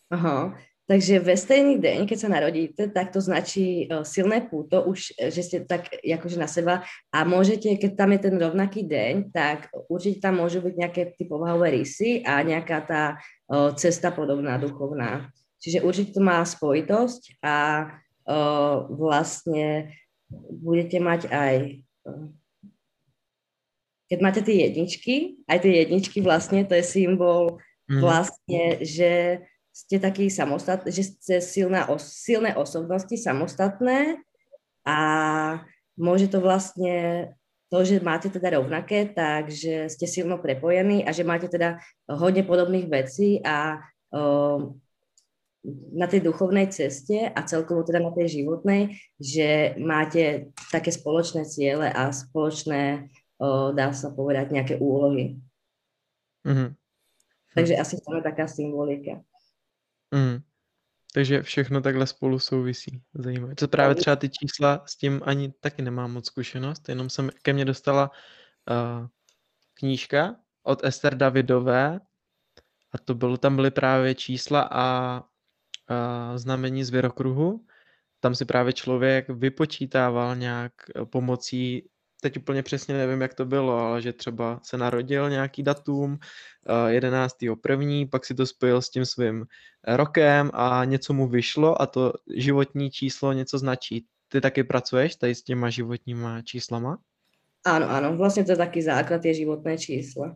[0.09, 0.53] Aha,
[0.91, 5.31] Takže ve stejný deň, keď sa narodíte, tak to značí uh, silné púto, už, e,
[5.31, 6.83] že ste tak akože na seba
[7.15, 11.23] a môžete, keď tam je ten rovnaký deň, tak určite tam môžu byť nejaké ty
[11.23, 15.31] povahové rysy a nejaká tá uh, cesta podobná, duchovná.
[15.63, 17.87] Čiže určite to má spojitosť a
[18.89, 19.93] vlastne
[20.49, 21.55] budete mať aj
[24.11, 28.03] keď máte tie jedničky, aj tie jedničky vlastne, to je symbol mm.
[28.03, 29.39] vlastne, že
[29.71, 34.19] ste takí samostatní, že ste silná, silné osobnosti, samostatné
[34.83, 34.99] a
[35.95, 37.31] môže to vlastne
[37.71, 41.79] to, že máte teda rovnaké, takže ste silno prepojení a že máte teda
[42.11, 43.79] hodne podobných vecí a
[44.11, 44.75] um,
[45.93, 51.87] na tej duchovnej ceste a celkovo teda na tej životnej, že máte také spoločné ciele
[51.87, 53.20] a spoločné, o,
[53.73, 55.41] dá sa povedať, nejaké úlohy.
[56.45, 56.75] Mhm.
[57.55, 59.21] Takže asi tam je taká symbolika.
[60.13, 60.43] Mhm.
[61.13, 63.01] Takže všechno takhle spolu souvisí.
[63.13, 63.55] Zajímavé.
[63.55, 67.53] To právě třeba ty čísla, s tím ani taky nemám moc zkušenost, jenom jsem ke
[67.53, 69.07] mně dostala uh,
[69.73, 71.99] knížka od Ester Davidové
[72.91, 74.83] a to bylo, tam byly právě čísla a,
[75.87, 77.65] a znamení z věrokruhu.
[78.19, 80.73] Tam si právě člověk vypočítával nějak
[81.05, 81.89] pomocí
[82.21, 86.19] teď úplně přesně nevím, jak to bylo, ale že třeba se narodil nějaký datum,
[86.87, 87.43] 11.
[87.43, 89.45] Eh, první, pak si to spojil s tím svým
[89.87, 94.05] rokem a něco mu vyšlo a to životní číslo něco značí.
[94.29, 96.97] Ty taky pracuješ tady s těma životníma číslama?
[97.65, 100.35] Ano, ano, vlastně to je taky základ, je životné číslo.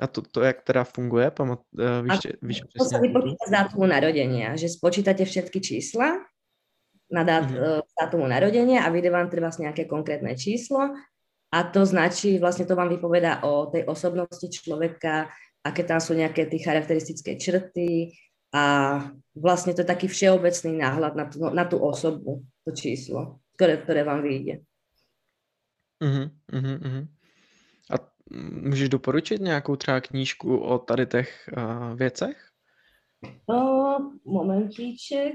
[0.00, 1.30] A to, to jak teda funguje?
[1.30, 2.78] Pamat, uh, víš, víš přesně?
[2.78, 6.18] To sa vypočíta z dátumu narodenia, že spočítate všetky čísla
[7.12, 7.84] na dát, mm-hmm.
[8.00, 10.96] dátumu narodenia a vyjde vám treba nejaké konkrétne číslo
[11.54, 15.30] a to značí, vlastne to vám vypoveda o tej osobnosti človeka,
[15.62, 18.18] aké tam sú nejaké tie charakteristické črty
[18.50, 18.98] a
[19.38, 24.02] vlastne to je taký všeobecný náhľad na tú, na tú osobu, to číslo, ktoré, ktoré
[24.02, 24.66] vám vyjde.
[26.02, 27.06] Uh-huh, uh-huh.
[27.90, 27.94] A
[28.62, 32.50] můžeš doporučit nějakou třeba knížku o tady těch uh, věcech?
[33.46, 35.34] Uh, momentíček.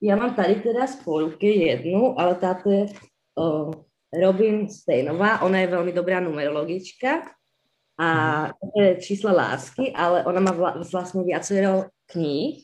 [0.00, 2.84] Ja mám tady teda z polky jednu, ale táto je
[3.40, 3.72] uh,
[4.12, 7.32] Robin Steinová, ona je veľmi dobrá numerologička
[7.96, 8.08] a
[8.52, 12.60] to je čísla lásky, ale ona má vla, vlastne viacero kníh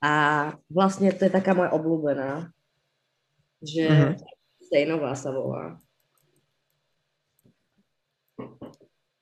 [0.00, 2.48] a vlastne to je taká moja obľúbená,
[3.60, 4.16] že uh-huh.
[4.64, 5.76] Steinová sa volá.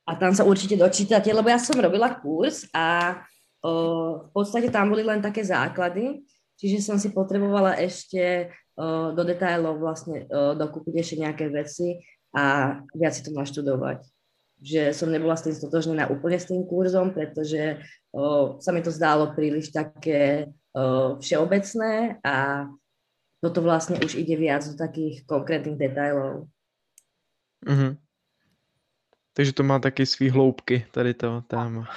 [0.05, 3.19] A tam sa určite dočítate, lebo ja som robila kurz a
[3.65, 6.21] v podstate tam boli len také základy,
[6.61, 8.53] čiže som si potrebovala ešte
[9.17, 12.05] do detailov vlastne dokúpiť ešte nejaké veci
[12.37, 14.05] a viac si to naštudovať.
[14.61, 17.81] Že som nebola s tým stotožnená úplne s tým kurzom, pretože
[18.61, 20.53] sa mi to zdálo príliš také
[21.25, 22.69] všeobecné a
[23.41, 26.49] toto vlastne už ide viac do takých konkrétních detailov.
[27.65, 27.93] Mm-hmm.
[29.35, 31.89] Takže to má taky svý hloubky, tady to téma.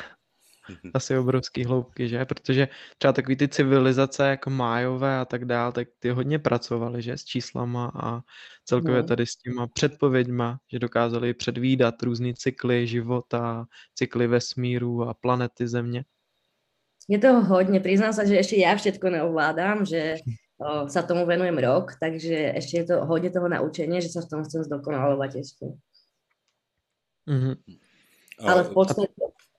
[0.69, 0.91] Mhm.
[0.93, 2.25] asi obrovský hloubky, že?
[2.25, 7.17] Protože třeba takový ty civilizace jako májové a tak dále, tak ty hodně pracovali, že?
[7.17, 8.21] S číslama a
[8.65, 9.08] celkově no.
[9.08, 16.06] tady s těma předpověďma, že dokázali předvídat různé cykly života, cykly vesmíru a planety Země.
[17.10, 20.15] Je toho hodně, přiznám se, že ještě já všetko neovládám, že
[20.58, 24.30] o, sa tomu venujem rok, takže ještě je to hodně toho naučení, že se v
[24.30, 25.65] tom chcem zdokonalovat ještě.
[27.27, 27.56] Mm-hmm.
[28.47, 29.08] Ale v podstatě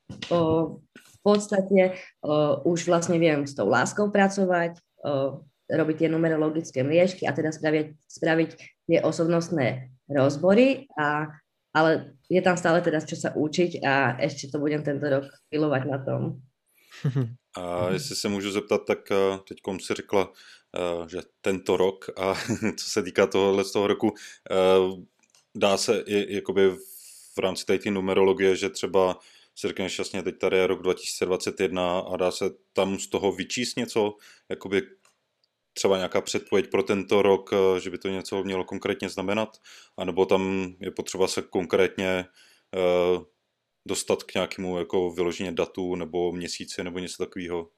[0.09, 1.99] v podstate
[2.65, 4.81] už vlastne viem s tou láskou pracovať,
[5.69, 8.51] robiť tie numerologické mriežky a teda spraviť, spraviť
[8.89, 11.29] tie osobnostné rozbory, a,
[11.77, 15.83] ale je tam stále teda čo sa učiť a ešte to budem tento rok pilovať
[15.85, 16.41] na tom.
[17.57, 20.33] A jestli se můžu zeptat, tak eh, teď si řekla,
[20.77, 22.35] eh, že tento rok a
[22.77, 24.15] co se týká tohohle z toho roku,
[24.51, 25.03] eh,
[25.55, 26.71] dá se i jakoby
[27.35, 29.19] v rámci té numerologie, že třeba
[29.59, 33.77] si řekneš jasně, teď tady je rok 2021 a dá se tam z toho vyčíst
[33.77, 34.15] něco,
[34.49, 34.83] jakoby
[35.73, 39.49] třeba nějaká předpověď pro tento rok, eh, že by to něco mělo konkrétně znamenat,
[39.97, 42.25] anebo tam je potřeba se konkrétně
[42.77, 43.23] uh,
[43.87, 47.69] dostat k nějakému jako vyloženě datu nebo měsíci nebo něco takového?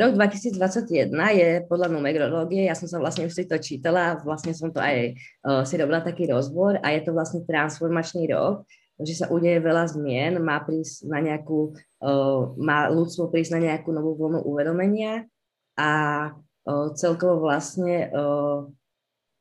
[0.00, 4.74] Rok 2021 je podľa numerológie, ja som sa vlastne už si to čítala, vlastne som
[4.74, 5.14] to aj
[5.62, 8.66] si robila taký rozbor a je to vlastne transformačný rok,
[9.02, 13.90] že sa udeje veľa zmien, má prísť na nejakú, uh, má ľudstvo prísť na nejakú
[13.90, 15.26] novú vlnu uvedomenia
[15.74, 15.90] a
[16.30, 18.70] uh, celkovo vlastne uh,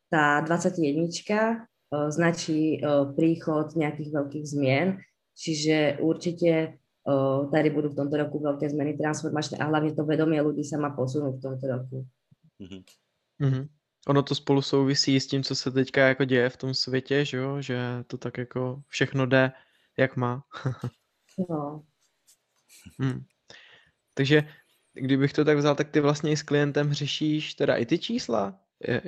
[0.09, 4.97] tá 21 uh, značí uh, príchod nejakých veľkých zmien,
[5.37, 10.41] čiže určite uh, tady budú v tomto roku veľké zmeny transformačné a hlavne to vedomie
[10.41, 11.97] ľudí sa má posunúť v tomto roku.
[12.57, 12.81] Mm-hmm.
[13.41, 13.82] Mm-hmm.
[14.07, 17.37] Ono to spolu souvisí s tím, co se teďka jako děje v tom světě, že
[17.37, 17.61] jo?
[17.61, 19.51] Že to tak jako všechno jde,
[19.97, 20.43] jak má.
[21.49, 21.83] no.
[22.99, 23.25] hmm.
[24.13, 24.43] Takže
[24.93, 28.59] kdybych to tak vzal, tak ty vlastně i s klientem řešíš teda i ty čísla,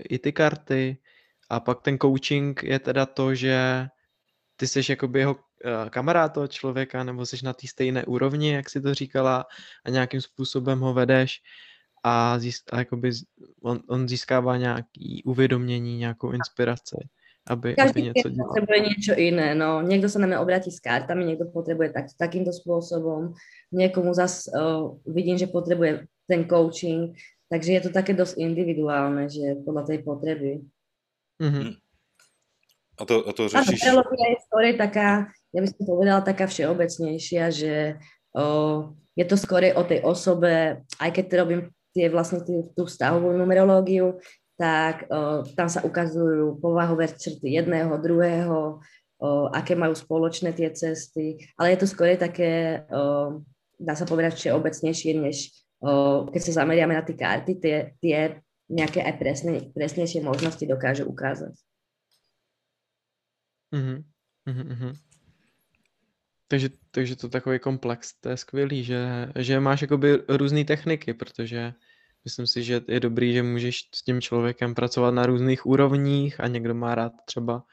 [0.10, 0.97] i ty karty
[1.49, 3.88] a pak ten coaching je teda to, že
[4.55, 8.69] ty jsi jakoby jeho eh, kamarád toho člověka nebo jsi na té stejné úrovni, jak
[8.69, 9.45] si to říkala
[9.86, 11.41] a nějakým způsobem ho vedeš
[12.06, 13.12] a, získ, a jakoby
[13.62, 16.98] on, on získává nějaký uvědomění, nějakou inspiraci.
[17.48, 18.50] aby, Každý aby něco dělal.
[18.50, 19.86] potrebuje niečo iné, no.
[19.86, 23.38] Niekto sa na mňa obratí s kartami, niekto potrebuje tak, takýmto spôsobom,
[23.70, 27.13] niekomu zas uh, vidím, že potrebuje ten coaching,
[27.46, 30.52] takže je to také dosť individuálne, že podľa tej potreby.
[31.38, 31.78] Mhm.
[32.96, 33.82] A to, a to řešíš...
[33.82, 35.10] teológia je skôr taká,
[35.52, 38.00] ja by som povedala, taká všeobecnejšia, že
[38.34, 41.62] uh, je to skôr o tej osobe, aj keď robím
[41.95, 44.19] tie vlastne tú, tú vztahovú numerológiu,
[44.60, 48.84] tak uh, tam sa ukazujú povahové črty jedného, druhého,
[49.23, 53.39] uh, aké majú spoločné tie cesty, ale je to skôr také, uh,
[53.79, 58.99] dá sa povedať, všeobecnejšie, než uh, keď sa zameriame na tie karty, tie, tie nejaké
[58.99, 61.55] aj presne, presnejšie možnosti dokáže ukázať.
[63.71, 63.95] Mhm.
[64.45, 64.91] Mhm, mhm.
[66.47, 69.01] Takže, takže to takový komplex, to je skvělý, že,
[69.36, 71.73] že máš jakoby různé techniky, protože
[72.26, 76.48] myslím si, že je dobrý, že můžeš s tím člověkem pracovat na různých úrovních a
[76.48, 77.64] někdo má rád třeba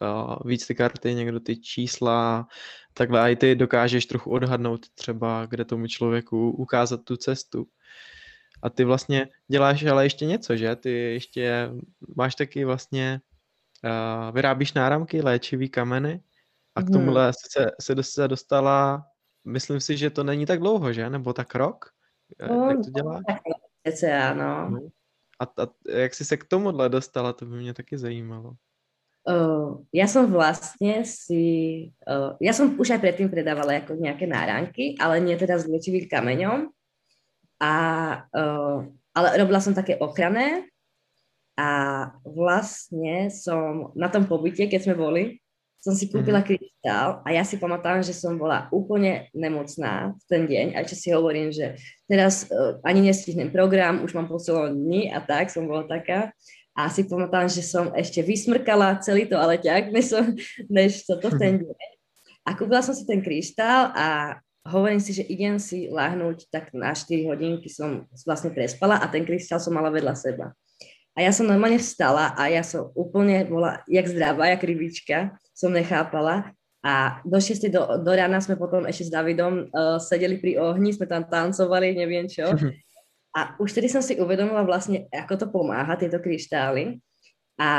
[0.00, 2.46] uh, víc ty karty, někdo ty čísla,
[2.94, 7.66] takhle a i ty dokážeš trochu odhadnout třeba, kde tomu člověku ukázat tu cestu.
[8.62, 10.76] A ty vlastně děláš ale ještě něco, že?
[10.76, 11.70] Ty ještě
[12.16, 13.20] máš taky vlastně,
[13.84, 16.22] uh, vyrábíš náramky, léčivý kameny
[16.74, 19.04] a k tomuhle se, se, se dostala,
[19.44, 21.10] myslím si, že to není tak dlouho, že?
[21.10, 21.84] Nebo tak rok?
[22.40, 23.22] Eh, No, Jak to děláš?
[24.34, 24.70] No.
[24.70, 24.80] No.
[25.40, 28.54] A, a jak jsi se k tomuhle dostala, to by mě taky zajímalo.
[29.22, 34.98] Uh, ja som vlastne si, uh, ja som už aj predtým predávala ako nejaké náranky,
[34.98, 36.66] ale nie teda s liečivým kameňom.
[37.62, 37.74] A,
[38.34, 38.82] uh,
[39.14, 40.66] ale robila som také ochranné
[41.54, 41.70] a
[42.26, 45.38] vlastne som na tom pobyte, keď sme boli,
[45.82, 50.42] som si kúpila kryštál a ja si pamätám, že som bola úplne nemocná v ten
[50.46, 51.74] deň a čo si hovorím, že
[52.06, 56.30] teraz uh, ani nestihnem program, už mám posledné dní a tak, som bola taká.
[56.72, 60.24] A si pamätám, že som ešte vysmrkala celý to aleťák, než, som,
[60.70, 61.90] než toto v ten deň.
[62.46, 66.94] A kúpila som si ten kryštál a hovorím si, že idem si láhnuť, tak na
[66.94, 70.46] 4 hodinky som vlastne prespala a ten kryštál som mala vedľa seba.
[71.12, 75.18] A ja som normálne vstala a ja som úplne bola jak zdravá, jak rybička,
[75.52, 76.52] som nechápala.
[76.82, 80.90] A do 6 do, do rána sme potom ešte s Davidom uh, sedeli pri ohni,
[80.90, 82.50] sme tam tancovali, neviem čo.
[83.32, 87.00] A už tedy som si uvedomila vlastne, ako to pomáha, tieto kryštály.
[87.56, 87.70] A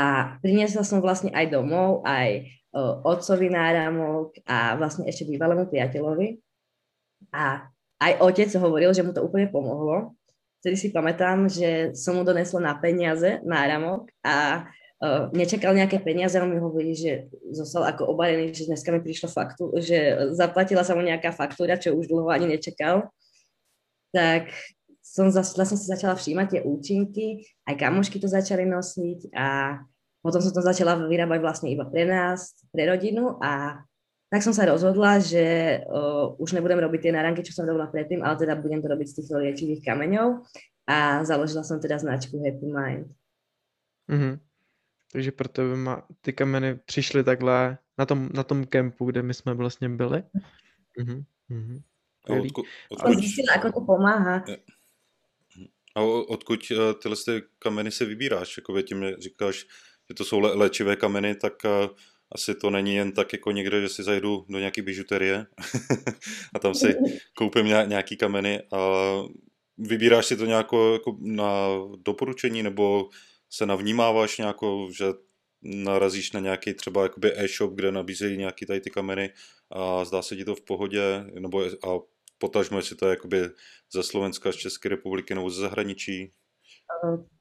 [0.42, 6.42] priniesla som vlastne aj domov, aj uh, otcovi náramok a vlastne ešte bývalému priateľovi.
[7.30, 7.70] A
[8.02, 10.18] aj otec hovoril, že mu to úplne pomohlo.
[10.58, 14.66] Vtedy si pamätám, že som mu donesla na peniaze náramok a
[15.04, 19.28] uh, nečakal nejaké peniaze, on mi hovorí, že zostal ako obarený, že dneska mi prišla
[19.28, 23.12] faktúra, že zaplatila sa mu nejaká faktúra, čo už dlho ani nečakal.
[24.16, 24.48] Tak
[25.04, 29.78] som zas, vlastne si začala všímať tie účinky, aj kamošky to začali nosiť a
[30.24, 33.84] potom som to začala vyrábať vlastne iba pre nás, pre rodinu a
[34.32, 38.24] tak som sa rozhodla, že uh, už nebudem robiť tie náranky, čo som robila predtým,
[38.24, 40.42] ale teda budem to robiť z týchto liečivých kameňov
[40.88, 43.06] a založila som teda značku Happy Mind.
[44.10, 44.53] Mhm.
[45.14, 49.34] Takže proto by ma, ty kameny přišly takhle na tom, na tom kempu, kde my
[49.34, 50.22] jsme vlastně byli.
[50.98, 51.24] Mhm.
[51.48, 51.82] Mhm.
[52.28, 53.14] A odkud, odkud,
[53.72, 54.44] to pomáha.
[55.94, 58.56] a odkud eh, tyhle ty kameny si vybíráš?
[58.56, 59.66] Jako tím že říkáš,
[60.08, 61.88] že to jsou lé- léčivé kameny, tak eh,
[62.32, 65.46] asi to není jen tak jako někde, že si zajdu do nějaký bižuterie
[66.54, 66.96] a tam si
[67.36, 68.78] koupím ně- nějaký kameny a
[69.78, 71.68] vybíráš si to nějako jako na
[72.04, 73.08] doporučení nebo
[73.56, 75.04] se navnímáváš nějako, že
[75.62, 79.30] narazíš na nějaký třeba jakoby e-shop, kde nabízejí nějaký tady ty kameny
[79.70, 81.98] a zdá se ti to v pohodě, nebo je- a
[82.38, 83.38] potažmo, jestli to je jakoby
[83.92, 86.32] ze Slovenska, z České republiky nebo ze zahraničí.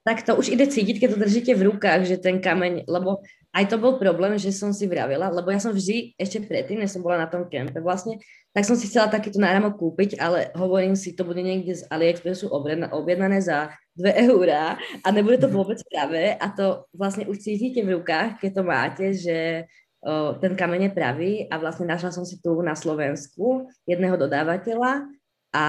[0.03, 3.15] tak to už ide cítiť, keď to držíte v rukách, že ten kameň, lebo
[3.53, 6.97] aj to bol problém, že som si vravila, lebo ja som vždy, ešte predtým, než
[6.97, 8.17] som bola na tom kempe vlastne,
[8.49, 12.49] tak som si chcela takýto náramok kúpiť, ale hovorím si, to bude niekde z AliExpressu
[12.49, 17.85] objedna- objednané za 2 eurá a nebude to vôbec pravé a to vlastne už cítite
[17.85, 19.69] v rukách, keď to máte, že
[20.01, 25.05] o, ten kameň je pravý a vlastne našla som si tu na Slovensku jedného dodávateľa
[25.53, 25.65] a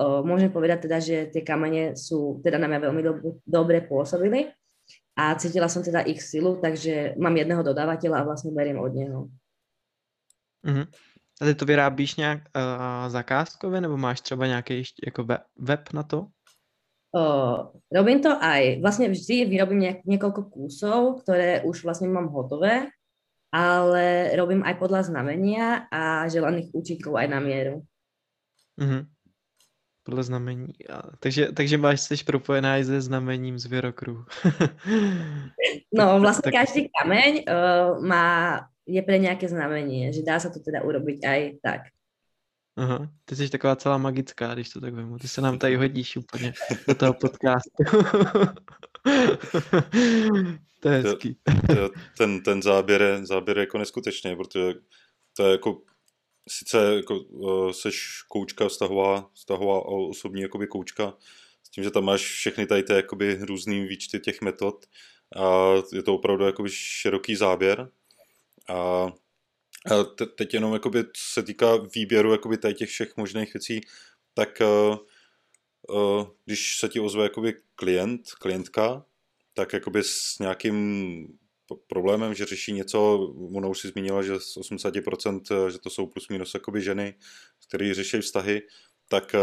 [0.00, 4.48] o, môžem povedať teda, že tie kamene sú, teda na mňa veľmi dob- dobre pôsobili
[5.16, 9.20] a cítila som teda ich silu, takže mám jedného dodávateľa a vlastne beriem od neho.
[10.64, 10.84] Mhm.
[11.40, 16.02] A ty to vyrábíš nějak uh, zakázkově, nebo máš třeba nějaký jako web, web na
[16.02, 16.26] to?
[17.12, 22.88] O, robím to aj, vlastne vždy vyrobím niekoľko kusov, ktoré už vlastne mám hotové,
[23.52, 27.84] ale robím aj podľa znamenia a želaných účinkov aj na mieru.
[28.80, 29.12] Mhm.
[30.02, 30.68] Podle znamení.
[30.90, 34.24] A, takže, takže máš, jsi propojená i se znamením zvěrokruhu.
[35.94, 36.52] no vlastně tak...
[36.52, 41.52] každý kameň uh, má, je pre nějaké znamení, že dá se to teda urobiť aj
[41.62, 41.80] tak.
[42.76, 45.18] Aha, ty jsi taková celá magická, když to tak vemu.
[45.18, 46.52] Ty se nám tady hodíš úplně
[46.88, 47.84] do toho podcastu.
[50.80, 51.36] to je hezký.
[52.18, 54.74] ten, ten záběr je, záběr je jako neskutečný, protože
[55.36, 55.80] to je jako
[56.48, 61.14] sice jako, uh, seš koučka vztahová, vztahová osobní jakoby koučka,
[61.62, 64.86] s tím, že tam máš všechny tady ty jakoby různý výčty těch metod
[65.36, 67.90] a je to opravdu jakoby široký záběr.
[68.68, 69.06] A,
[69.90, 73.80] a te, teď jenom jakoby, co se týká výběru jakoby tady těch všech možných věcí,
[74.34, 74.98] tak uh,
[75.96, 79.04] uh, když se ti ozve jakoby klient, klientka,
[79.54, 81.38] tak jakoby s nějakým
[81.86, 83.18] problémem, že řeší něco,
[83.54, 87.14] ona už si zmínila, že z 80%, že to jsou plus minus jakoby ženy,
[87.66, 88.62] které řeší vztahy,
[89.08, 89.34] tak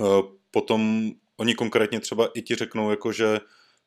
[0.00, 3.38] uh, potom oni konkrétně třeba i ti řeknou, jako že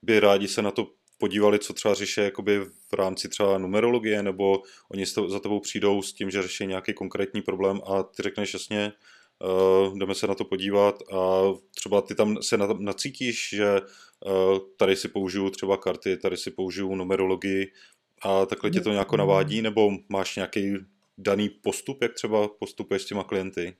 [0.01, 4.61] by rádi se na to podívali, co třeba řeší jakoby v rámci třeba numerologie, nebo
[4.91, 8.93] oni za tebou přijdou s tím, že řeší nějaký konkrétní problém a ty řekneš jasně,
[9.87, 11.41] uh, jdeme se na to podívat a
[11.75, 13.81] třeba ty tam se na, nacítíš, že
[14.77, 17.67] tady si použiju třeba karty, tady si použiju numerologii
[18.21, 20.77] a takhle tě to nějak navádí, nebo máš nějaký
[21.17, 23.73] daný postup, jak třeba postupuješ s těma klienty?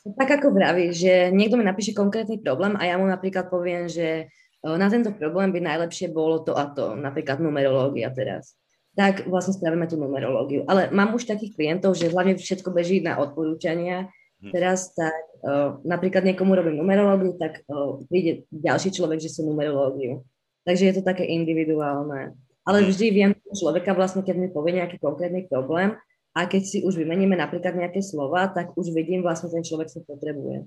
[0.00, 4.32] Tak ako vravíš, že niekto mi napíše konkrétny problém a ja mu napríklad poviem, že
[4.64, 8.56] na tento problém by najlepšie bolo to a to, napríklad numerológia teraz.
[8.96, 10.64] Tak vlastne spravíme tú numerológiu.
[10.64, 14.08] Ale mám už takých klientov, že hlavne všetko beží na odporúčania.
[14.48, 15.12] Teraz tak
[15.44, 20.24] uh, napríklad niekomu robím numerológiu, tak uh, príde ďalší človek, že sú numerológiu.
[20.64, 22.32] Takže je to také individuálne.
[22.64, 22.86] Ale hm.
[22.88, 25.96] vždy viem človeka vlastne, keď mi povie nejaký konkrétny problém
[26.32, 30.00] a keď si už vymeníme napríklad nejaké slova, tak už vidím vlastne ten človek, co
[30.06, 30.64] potrebuje.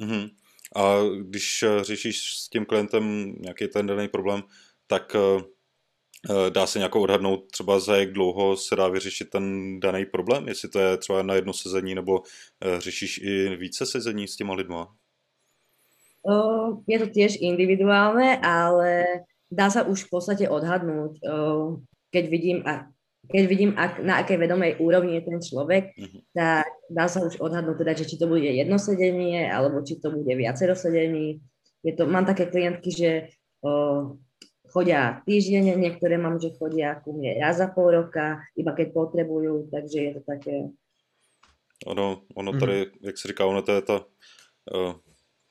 [0.00, 0.24] Mm-hmm.
[0.76, 0.82] A
[1.22, 4.42] když eh, řešíš s tím klientem nějaký ten daný problém,
[4.86, 5.16] tak
[6.50, 10.68] dá se nějakou odhadnout třeba za jak dlouho se dá vyřešit ten daný problém, jestli
[10.68, 12.22] to je třeba na jedno sezení nebo
[12.64, 14.88] eh, řešíš i více sezení s těma lidma?
[16.86, 21.18] Je to tiež individuálne, ale dá sa už v podstate odhadnúť,
[22.14, 22.62] keď vidím,
[23.26, 26.22] keď vidím ak, na akej vedomej úrovni je ten človek, uh-huh.
[26.30, 30.14] tak dá sa už odhadnúť teda, že či to bude jedno sedenie, alebo či to
[30.14, 31.42] bude viacero sedení.
[31.82, 33.10] Je to, mám také klientky, že
[34.72, 39.68] chodia týždenne, niektoré mám, že chodia ku mne raz za pol roka, iba keď potrebujú,
[39.68, 40.54] takže je to také...
[41.86, 42.92] Ono, ono tady, mm.
[43.00, 44.94] jak se říká, ono to je ta uh,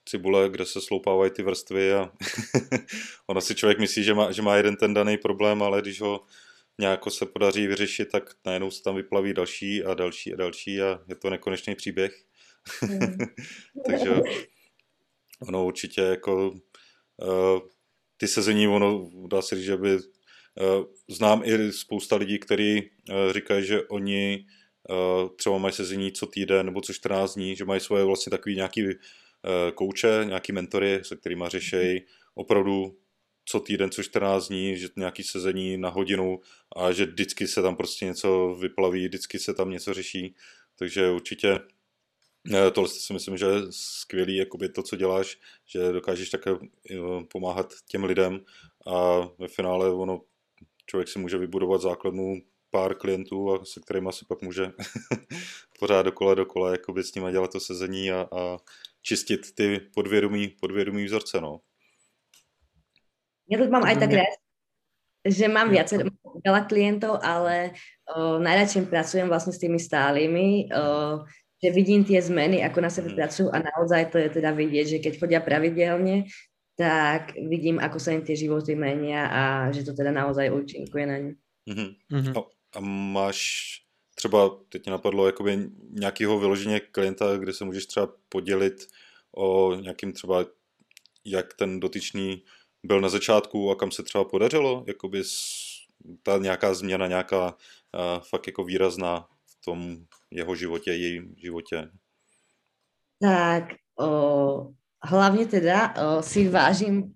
[0.06, 2.12] cibule, kde se sloupávají ty vrstvy a
[3.28, 6.26] ono si člověk myslí, že má, že má jeden ten daný problém, ale když ho
[6.80, 11.00] nějak se podaří vyřešit, tak najednou se tam vyplaví další a další a další a
[11.08, 12.24] je to nekonečný příběh.
[12.82, 13.18] Mm.
[13.86, 14.10] takže
[15.48, 17.60] ono určitě jako uh,
[18.22, 20.00] ty sezení, ono dá se říct, že by uh,
[21.10, 24.46] znám i spousta lidí, kteří uh, říkají, že oni
[24.90, 28.56] uh, třeba mají sezení co týden nebo co 14 dní, že mají svoje vlastně takový
[28.56, 28.86] nějaký
[29.76, 32.02] kouče, nějaký mentory, se kterými řešejí
[32.36, 32.98] opravdu
[33.46, 36.40] co týden, co 14 dní, že nějaký sezení na hodinu
[36.76, 40.36] a že vždycky se tam prostě něco vyplaví, vždycky se tam něco řeší,
[40.76, 41.60] takže určitě
[42.74, 46.96] Tohle si myslím, že je skvělý, jakoby to, co děláš, že dokážeš také eh,
[47.32, 48.39] pomáhat těm lidem
[48.88, 50.22] a ve finále ono,
[50.86, 54.72] člověk si může vybudovat základnu pár klientů, a se kterými si pak může
[55.80, 58.58] pořád dokola dokola jakoby s nimi dělat to sezení a, a
[59.02, 61.42] čistit ty podvědomí, podvědomí vzorce.
[61.42, 61.60] No.
[63.50, 64.34] Já to mám aj tak rád,
[65.28, 66.08] že mám viacej,
[66.42, 67.76] veľa klientov, ale
[68.10, 70.72] o, najradšej pracujem vlastne s tými stálými.
[70.72, 71.28] O,
[71.62, 73.16] že vidím tie zmeny, ako na sebe mm.
[73.16, 76.26] pracujú a naozaj to je teda vidieť, že keď chodia pravidelne,
[76.74, 81.18] tak vidím, ako sa im tie životy menia a že to teda naozaj účinkuje na
[81.18, 81.34] ně.
[81.70, 81.89] Mm-hmm.
[82.12, 82.34] Mm-hmm.
[82.38, 82.41] A,
[82.78, 82.80] a
[83.14, 83.39] máš
[84.16, 88.88] třeba, teď napadlo, jakoby nějakého vyloženě klienta, kde se můžeš třeba podělit
[89.38, 90.45] o nějakým třeba,
[91.26, 92.43] jak ten dotyčný
[92.84, 95.24] byl na začátku a kam se třeba podařilo, jakoby
[96.24, 101.90] ta nějaká změna, nějaká uh, fakt jako výrazná v tom jeho životě, jejím životě?
[103.22, 104.74] Tak o,
[105.04, 107.14] hlavne teda o, si vážim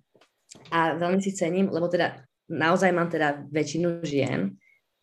[0.69, 4.53] a veľmi si cením, lebo teda naozaj mám teda väčšinu žien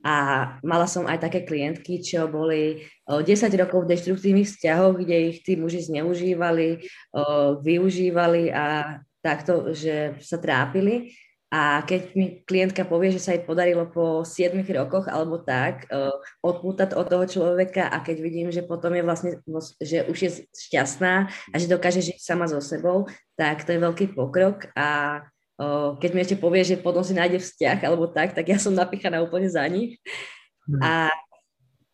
[0.03, 0.15] a
[0.63, 5.39] mala som aj také klientky, čo boli o, 10 rokov v deštruktívnych vzťahoch, kde ich
[5.43, 6.87] tí muži zneužívali,
[7.19, 7.23] o,
[7.59, 11.15] využívali a takto, že sa trápili
[11.53, 16.09] a keď mi klientka povie, že sa jej podarilo po 7 rokoch alebo tak uh,
[16.41, 19.31] odpútať od toho človeka a keď vidím, že potom je vlastne,
[19.77, 23.05] že už je šťastná a že dokáže žiť sama so sebou,
[23.37, 25.21] tak to je veľký pokrok a
[25.61, 28.73] uh, keď mi ešte povie, že potom si nájde vzťah alebo tak, tak ja som
[28.73, 30.01] napíchaná úplne za nich.
[30.65, 30.81] Hmm.
[30.81, 30.93] A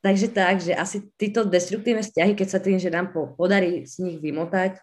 [0.07, 4.23] takže tak, že asi títo destruktívne vzťahy, keď sa tým, že nám podarí z nich
[4.23, 4.79] vymotať,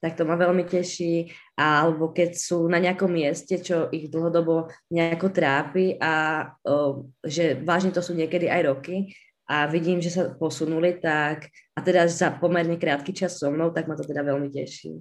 [0.00, 1.32] tak to ma veľmi teší.
[1.56, 7.90] Alebo keď sú na nejakom mieste, čo ich dlhodobo nejako trápi a o, že vážne
[7.90, 9.16] to sú niekedy aj roky
[9.48, 13.86] a vidím, že sa posunuli, tak a teda za pomerne krátky čas so mnou, tak
[13.86, 15.00] ma to teda veľmi teší.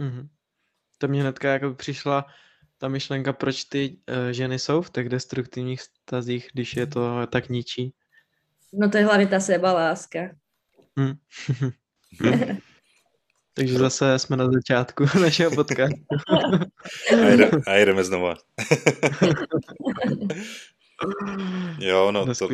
[0.00, 0.28] Mm-hmm.
[0.98, 2.26] To mě hnedka jako přišla
[2.78, 7.48] ta myšlenka, proč ty uh, ženy jsou v těch destruktivních stazích, když je to tak
[7.48, 7.94] ničí.
[8.72, 10.20] No to je hlavně ta sebaláska.
[10.98, 11.14] Hmm.
[13.54, 16.00] Takže zase jsme na začátku našeho podcastu.
[17.22, 18.34] a, jde, a jdeme znova.
[21.78, 22.48] jo, no, no to,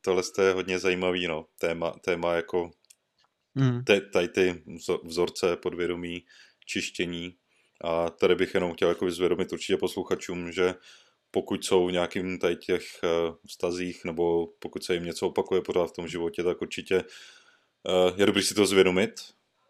[0.00, 1.46] tohle je hodně zajímavý, no.
[1.58, 2.70] Téma, téma jako
[3.54, 3.84] mm.
[3.84, 4.62] te, tady ty
[5.04, 6.24] vzorce podvědomí,
[6.66, 7.34] čištění.
[7.84, 10.74] A tady bych jenom chtěl jako zvědomit určitě posluchačům, že
[11.30, 15.86] pokud jsou v nějakým tady těch uh, vztazích, nebo pokud se jim něco opakuje pořád
[15.86, 17.02] v tom životě, tak určitě uh,
[18.16, 19.12] je dobré si to zvědomit,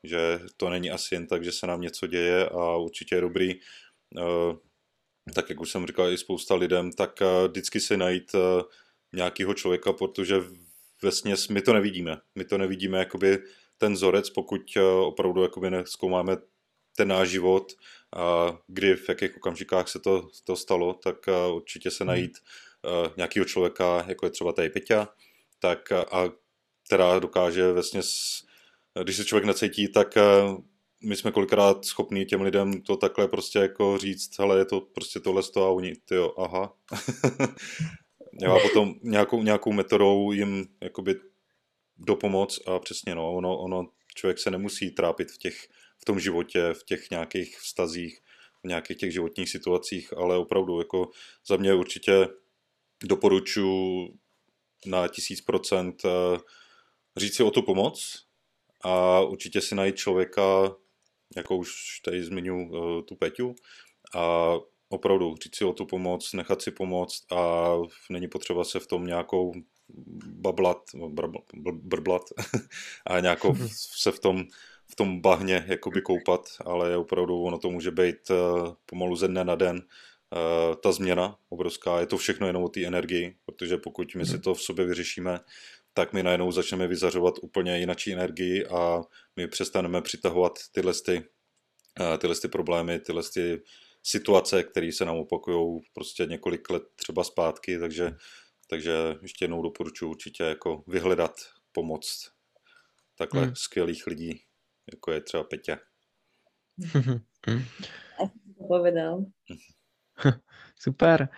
[0.09, 3.55] že to není asi jen tak, že se nám něco děje a určitě je dobrý,
[4.19, 4.57] eh,
[5.35, 8.63] tak jak už jsem říkal i spousta lidem, tak eh, vždycky si najít eh,
[9.13, 10.37] nějakého člověka, protože
[11.11, 12.17] směs my to nevidíme.
[12.35, 13.39] My to nevidíme jakoby
[13.79, 14.63] ten vzorec, pokud
[15.01, 16.37] opravdu jakoby neskoumáme
[16.97, 17.73] ten náš život,
[18.17, 21.17] a kdy v jakých okamžikách se to, to stalo, tak
[21.55, 22.09] určitě se hmm.
[22.09, 22.39] najít
[23.17, 25.09] nějakého člověka, jako je třeba tady Peťa,
[25.59, 26.31] tak a
[26.87, 28.01] která dokáže vlastně
[29.03, 30.23] když se člověk necítí, tak eh,
[31.05, 35.21] my jsme kolikrát schopní těm lidem to takhle prostě jako říct, hele, je to prostě
[35.21, 36.77] tohle toho a oni, tyjo, aha.
[38.43, 41.15] jo, a potom nějakou, nějakou metodou jim jakoby
[41.99, 45.69] dopomoc a přesně no, ono, ono, člověk se nemusí trápit v těch,
[45.99, 48.21] v tom životě, v těch nějakých vztazích,
[48.65, 51.11] v nějakých těch životních situacích, ale opravdu jako
[51.47, 52.29] za mě určitě
[53.05, 54.09] doporučuji
[54.87, 56.39] na tisíc procent eh,
[57.17, 58.26] říct si o tu pomoc,
[58.87, 60.77] a určitě si najít člověka,
[61.37, 63.55] jako už tady zmiňu uh, tu Peťu,
[64.15, 64.55] a
[64.89, 67.73] opravdu říct si o tu pomoc, nechat si pomoct a
[68.11, 69.53] není potřeba se v tom nějakou
[70.27, 70.79] bablat,
[71.73, 72.23] brblat
[73.07, 74.45] a nějakou se v tom,
[74.93, 79.45] v tom bahně jakoby koupat, ale opravdu ono to může být uh, pomalu ze dne
[79.45, 82.01] na den uh, ta změna obrovská.
[82.01, 84.43] Je to všechno jenom o té energii, protože pokud my si mhm.
[84.43, 85.41] to v sobě vyřešíme,
[85.97, 89.01] tak my najednou začneme vyzařovat úplně jinačí energii a
[89.37, 91.25] my přestaneme přitahovat tyhle, ty,
[92.01, 93.63] eh, tyhle ty problémy, tyhle ty
[94.03, 98.17] situace, které se nám opakují prostě několik let třeba zpátky, takže,
[98.71, 98.93] takže
[99.23, 101.33] ještě jednou doporučuji určitě jako vyhledat
[101.73, 102.31] pomoc
[103.19, 103.55] takhle hmm.
[103.57, 104.43] skvělých lidí,
[104.93, 105.79] jako je třeba Peťa.
[108.69, 109.25] Povedal.
[110.79, 111.29] Super.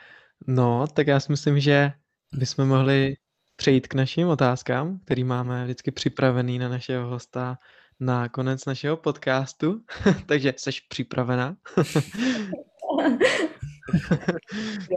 [0.47, 1.93] No, tak já si myslím, že
[2.33, 3.17] bychom mohli
[3.59, 7.59] přejít k našim otázkám, který máme vždycky připravený na našeho hosta
[8.01, 9.85] na konec našeho podcastu.
[10.27, 11.57] Takže jsi připravená?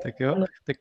[0.03, 0.35] tak jo.
[0.65, 0.77] Tak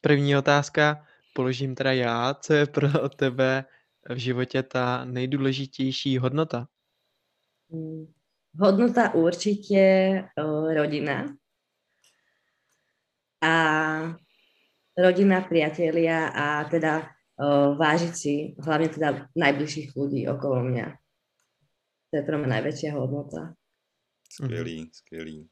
[0.00, 2.34] první otázka položím teda já.
[2.34, 3.64] Co je pro tebe
[4.08, 6.68] v životě ta nejdůležitější hodnota?
[8.60, 11.36] Hodnota určitě uh, rodina.
[13.42, 14.22] A
[14.98, 20.86] rodina, priatelia a teda uh, vážiť si hlavne teda najbližších ľudí okolo mňa.
[22.10, 23.54] To je pro mě největší hodnota.
[24.30, 25.48] Skvělý, skvělý.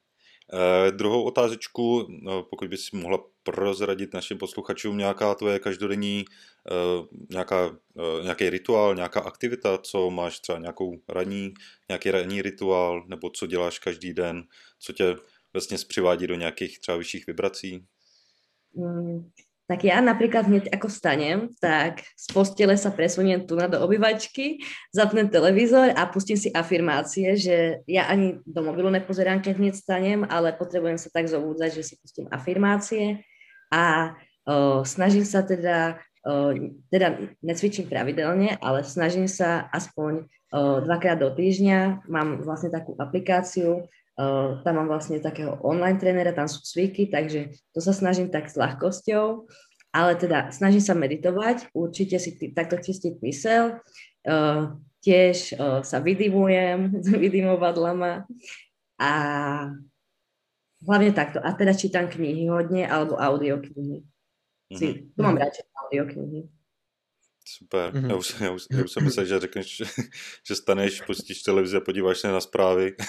[0.52, 6.24] Uh, druhou otázečku, no, pokud bys mohla prozradit našim posluchačům nějaká tvoje každodenní,
[6.70, 11.54] uh, nějaká, uh, nějaký rituál, nějaká aktivita, co máš třeba nějakou ranní,
[11.88, 14.42] nějaký ranní rituál, nebo co děláš každý den,
[14.78, 15.16] co tě
[15.52, 17.86] vlastně přivádí do nějakých třeba vyšších vibrací?
[18.76, 19.26] Mm,
[19.70, 24.58] tak ja napríklad hneď ako stanem, tak z postele sa presuniem tu na do obyvačky,
[24.90, 30.20] zapnem televízor a pustím si afirmácie, že ja ani do mobilu nepozerám, keď hneď stanem,
[30.26, 33.22] ale potrebujem sa tak zobúdzať, že si pustím afirmácie.
[33.70, 36.50] A o, snažím sa teda, o,
[36.90, 43.86] teda necvičím pravidelne, ale snažím sa aspoň o, dvakrát do týždňa, mám vlastne takú aplikáciu,
[44.60, 48.58] tam mám vlastne takého online trénera, tam sú cviky, takže to sa snažím tak s
[48.58, 49.48] ľahkosťou,
[49.90, 53.80] ale teda snažím sa meditovať, určite si takto čistiť mysel,
[54.28, 58.28] uh, tiež uh, sa vydimujem s vydimovadlama
[59.00, 59.12] a
[60.84, 61.40] hlavne takto.
[61.40, 64.04] A teda čítam knihy hodne, alebo audioknihy.
[64.70, 65.16] Si, Mhm.
[65.16, 66.40] tu mám radšej audioknihy.
[67.44, 67.94] Super.
[67.94, 68.10] Mhm.
[68.10, 69.84] Já, už, já, už, já už jsem myslel, že řekneš, že,
[70.48, 72.96] že staneš, pustíš televizi a podíváš se na zprávy.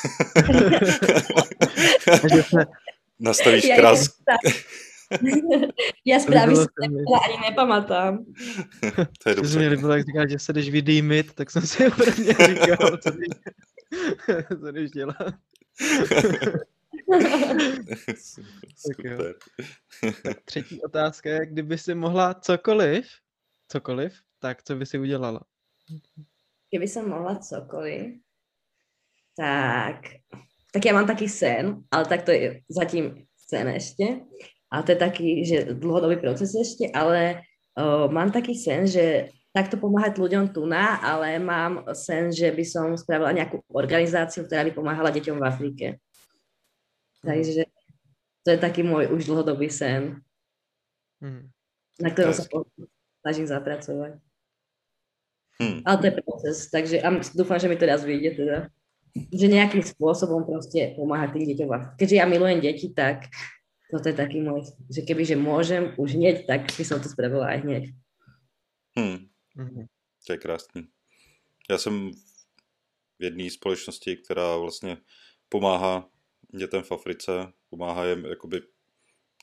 [3.20, 4.10] Nastavíš krás.
[6.20, 6.70] správy Líbilo si
[7.26, 8.26] ani nepamatám.
[9.24, 9.68] To je dobře.
[9.68, 13.28] líbilo, jak říkáš, že se jdeš vydýmit, tak jsem si prvně říkal, co jdeš,
[14.60, 15.34] co jdeš dělat.
[15.98, 17.20] jo.
[18.76, 19.34] Super.
[20.24, 23.06] Tak třetí otázka je, kdyby si mohla cokoliv,
[23.72, 25.40] cokoliv, tak co by si udělala?
[26.72, 28.20] Keby som mohla cokoliv,
[29.36, 30.24] tak,
[30.72, 34.24] tak ja mám taký sen, ale tak to je zatím sen ešte.
[34.72, 37.44] A to je taký, že dlhodobý proces ešte, ale
[37.76, 42.64] o, mám taký sen, že takto pomáhať ľuďom tu na, ale mám sen, že by
[42.64, 45.86] som spravila nejakú organizáciu, ktorá by pomáhala deťom v Afrike.
[47.20, 47.68] Takže
[48.48, 50.24] to je taký môj už dlhodobý sen,
[51.22, 51.54] Hmm.
[52.02, 52.90] na ktorom sa Hezky.
[53.22, 54.18] Snažím zapracovať.
[55.62, 55.86] Hm.
[55.86, 58.58] Ale to je proces, takže a dúfam, že mi to raz vyjde teda.
[59.14, 61.70] Že nejakým spôsobom proste pomáhať tým deťom.
[61.76, 63.28] A Keďže ja milujem deti, tak
[63.92, 67.52] toto je taký môj, že keby, že môžem už hneď, tak by som to spravila
[67.52, 67.84] aj hneď.
[68.96, 69.28] Hm.
[69.56, 69.84] Mhm.
[70.28, 70.88] To je krásný.
[71.70, 72.12] Já jsem
[73.20, 74.98] v jedné společnosti, která vlastně
[75.50, 76.10] pomáhá
[76.56, 77.32] dětem v Africe,
[77.70, 78.62] pomáhá jim jakoby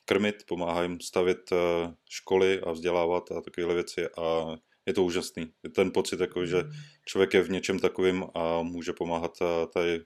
[0.09, 4.57] krmit, pomáhá jim stavět eh, školy a vzdělávat a takové věci a
[4.87, 5.53] je to úžasný.
[5.65, 6.65] Je ten pocit, jako, že
[7.05, 10.01] člověk je v něčem takovým a může pomáhat eh, tady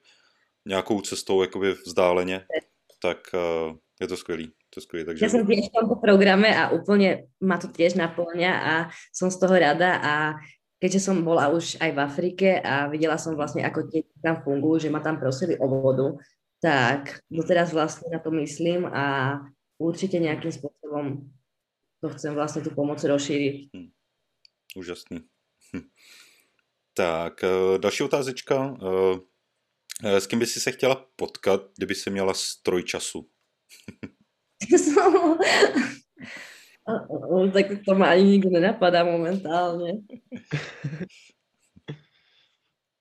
[0.67, 2.47] nějakou cestou jakoby vzdáleně,
[3.03, 4.47] tak eh, je to skvělý.
[4.47, 5.05] To je skvělý.
[5.07, 8.75] Takže Ja som tiež v tomto programe a úplne ma to tiež naplňa a
[9.13, 10.15] som z toho rada a
[10.81, 14.89] keďže som bola už aj v Afrike a videla som vlastne, ako tie tam fungujú,
[14.89, 16.17] že ma tam prosili o vodu,
[16.65, 19.39] tak doteraz vlastne na to myslím a
[19.83, 21.27] určite nejakým spôsobom
[22.03, 23.71] to chcem vlastne tú pomoc rozšíriť.
[24.75, 25.23] Úžasný.
[25.71, 25.87] Hm.
[26.95, 28.75] Tak, eh, další otázečka.
[28.83, 29.19] Eh,
[30.05, 33.29] eh, S kým by si se chtěla potkat, kdyby si měla stroj času?
[37.53, 40.03] Tak to ma ani nikto nenapadá momentálne.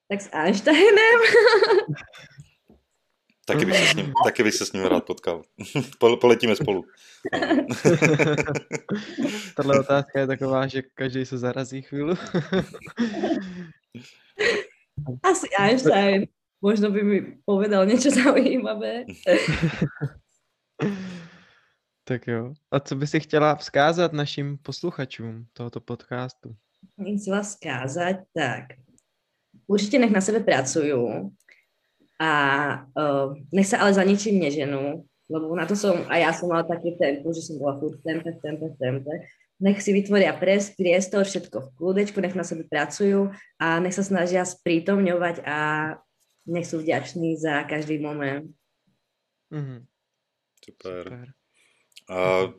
[0.10, 1.20] tak s Einsteinem?
[3.46, 5.42] Taky bych se s ním, taky bych se s ním rád potkal.
[6.00, 6.86] Pol- Poletíme spolu.
[9.56, 12.16] Tahle otázka je taková, že každý se zarazí chvíli.
[15.24, 16.28] Asi Einstein.
[16.62, 19.10] Možno by mi povedal niečo zaujímavé.
[22.06, 22.54] tak jo.
[22.72, 26.56] A co by si chtěla vzkázat našim posluchačům tohoto podcastu?
[27.18, 28.64] Chcela skázať, tak
[29.68, 31.32] určite nech na sebe pracujú
[32.22, 32.32] a
[32.94, 36.62] uh, nech sa ale za ničím neženú, lebo na to som, a ja som mala
[36.62, 39.14] také tempo, že som bola furt v tempe, v tempe, v tempe.
[39.58, 44.06] Nech si vytvoria pres, priestor, všetko v kľudečku, nech na sebe pracujú a nech sa
[44.06, 45.58] snažia sprítomňovať a
[46.46, 48.46] nech sú vďační za každý moment.
[49.50, 49.86] Mhm.
[50.62, 51.04] Super.
[51.04, 51.26] Super.
[52.10, 52.54] A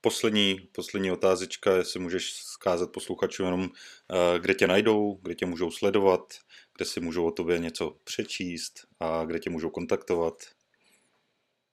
[0.00, 5.70] poslední, poslední otázečka, jestli můžeš zkázat posluchačům jenom, eh, kde tě najdou, kde tě můžou
[5.70, 6.34] sledovat,
[6.78, 10.34] kde si můžou o tobě něco přečíst a kde tě můžou kontaktovat.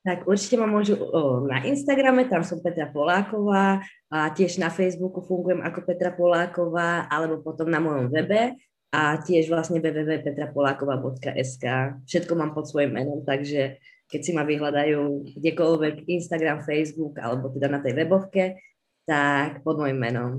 [0.06, 3.82] Tak určite ma môžu o, na Instagrame, tam som Petra Poláková
[4.14, 8.54] a tiež na Facebooku fungujem ako Petra Poláková alebo potom na mojom webe
[8.94, 11.66] a tiež vlastne www.petrapolakova.sk.
[12.06, 17.74] Všetko mám pod svojím menom, takže keď si ma vyhľadajú kdekoľvek, Instagram, Facebook alebo teda
[17.74, 18.62] na tej webovke,
[19.10, 20.32] tak pod mojím menom.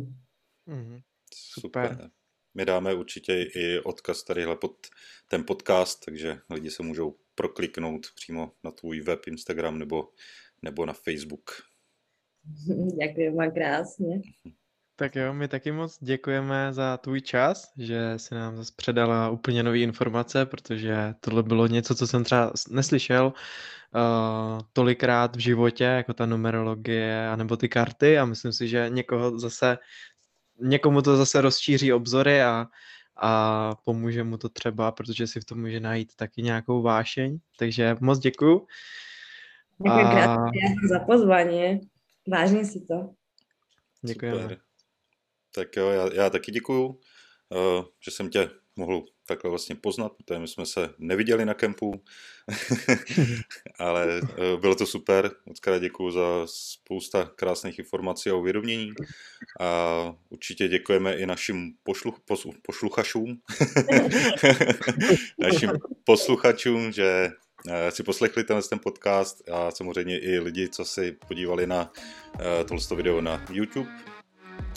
[0.70, 1.02] Mhm.
[1.34, 1.90] Super.
[1.90, 2.15] Super.
[2.56, 4.86] My dáme určitě i odkaz tadyhle pod
[5.28, 10.08] ten podcast, takže lidi se můžou prokliknout přímo na tvůj web, Instagram nebo,
[10.62, 11.50] nebo na Facebook.
[13.00, 14.20] Ďakujem vám krásne.
[14.98, 19.62] Tak jo, my taky moc děkujeme za tvůj čas, že si nám zase předala úplně
[19.62, 26.14] nové informace, protože tohle bylo něco, co jsem třeba neslyšel uh, tolikrát v životě, jako
[26.14, 29.78] ta numerologie anebo ty karty a myslím si, že někoho zase,
[30.60, 32.66] někomu to zase rozšíří obzory a,
[33.16, 37.38] a pomůže mu to třeba, protože si v tom může najít taky nějakou vášeň.
[37.58, 38.66] Takže moc děkuju.
[39.84, 41.80] Ďakujem A- krásne za pozvanie.
[42.28, 43.10] Vážim si to.
[44.02, 44.42] Děkujeme.
[44.42, 44.58] Super.
[45.54, 50.40] Tak jo, já, já taky děkuju, uh, že jsem tě mohl takhle vlastně poznat, protože
[50.40, 52.02] my jsme se neviděli na kempu,
[53.78, 55.30] ale uh, bylo to super.
[55.46, 58.92] Moc krát děkuju za spousta krásných informací a uvědomění
[59.60, 63.40] a určitě děkujeme i našim pošluch, poslu, pošluchačům,
[65.38, 65.70] našim
[66.04, 67.30] posluchačům, že
[67.68, 71.92] eh, si poslechli tenhle ten podcast a samozřejmě i lidi, co si podívali na
[72.40, 74.15] eh, tohle video na YouTube.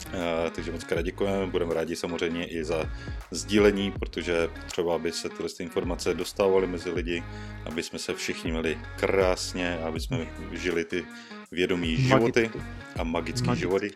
[0.06, 2.90] Uh, takže moc krát děkujeme, budeme rádi samozřejmě i za
[3.30, 7.22] sdílení, protože třeba, aby se tyhle informace dostávaly mezi lidi,
[7.64, 11.04] aby jsme se všichni měli krásně, aby jsme žili ty
[11.52, 12.50] vědomí životy
[12.98, 13.60] a magické Magicky.
[13.60, 13.90] životy.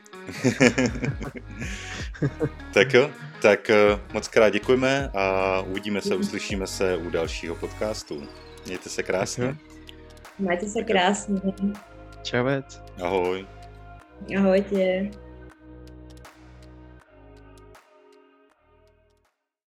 [2.75, 3.11] tak jo,
[3.43, 8.29] tak uh, moc krát děkujeme a uvidíme se, uslyšíme se u dalšího podcastu.
[8.67, 9.57] Mějte se krásně.
[10.39, 11.41] Mějte se krásně.
[12.23, 12.83] Čavec.
[13.03, 13.47] Ahoj.
[14.39, 15.11] Ahojte.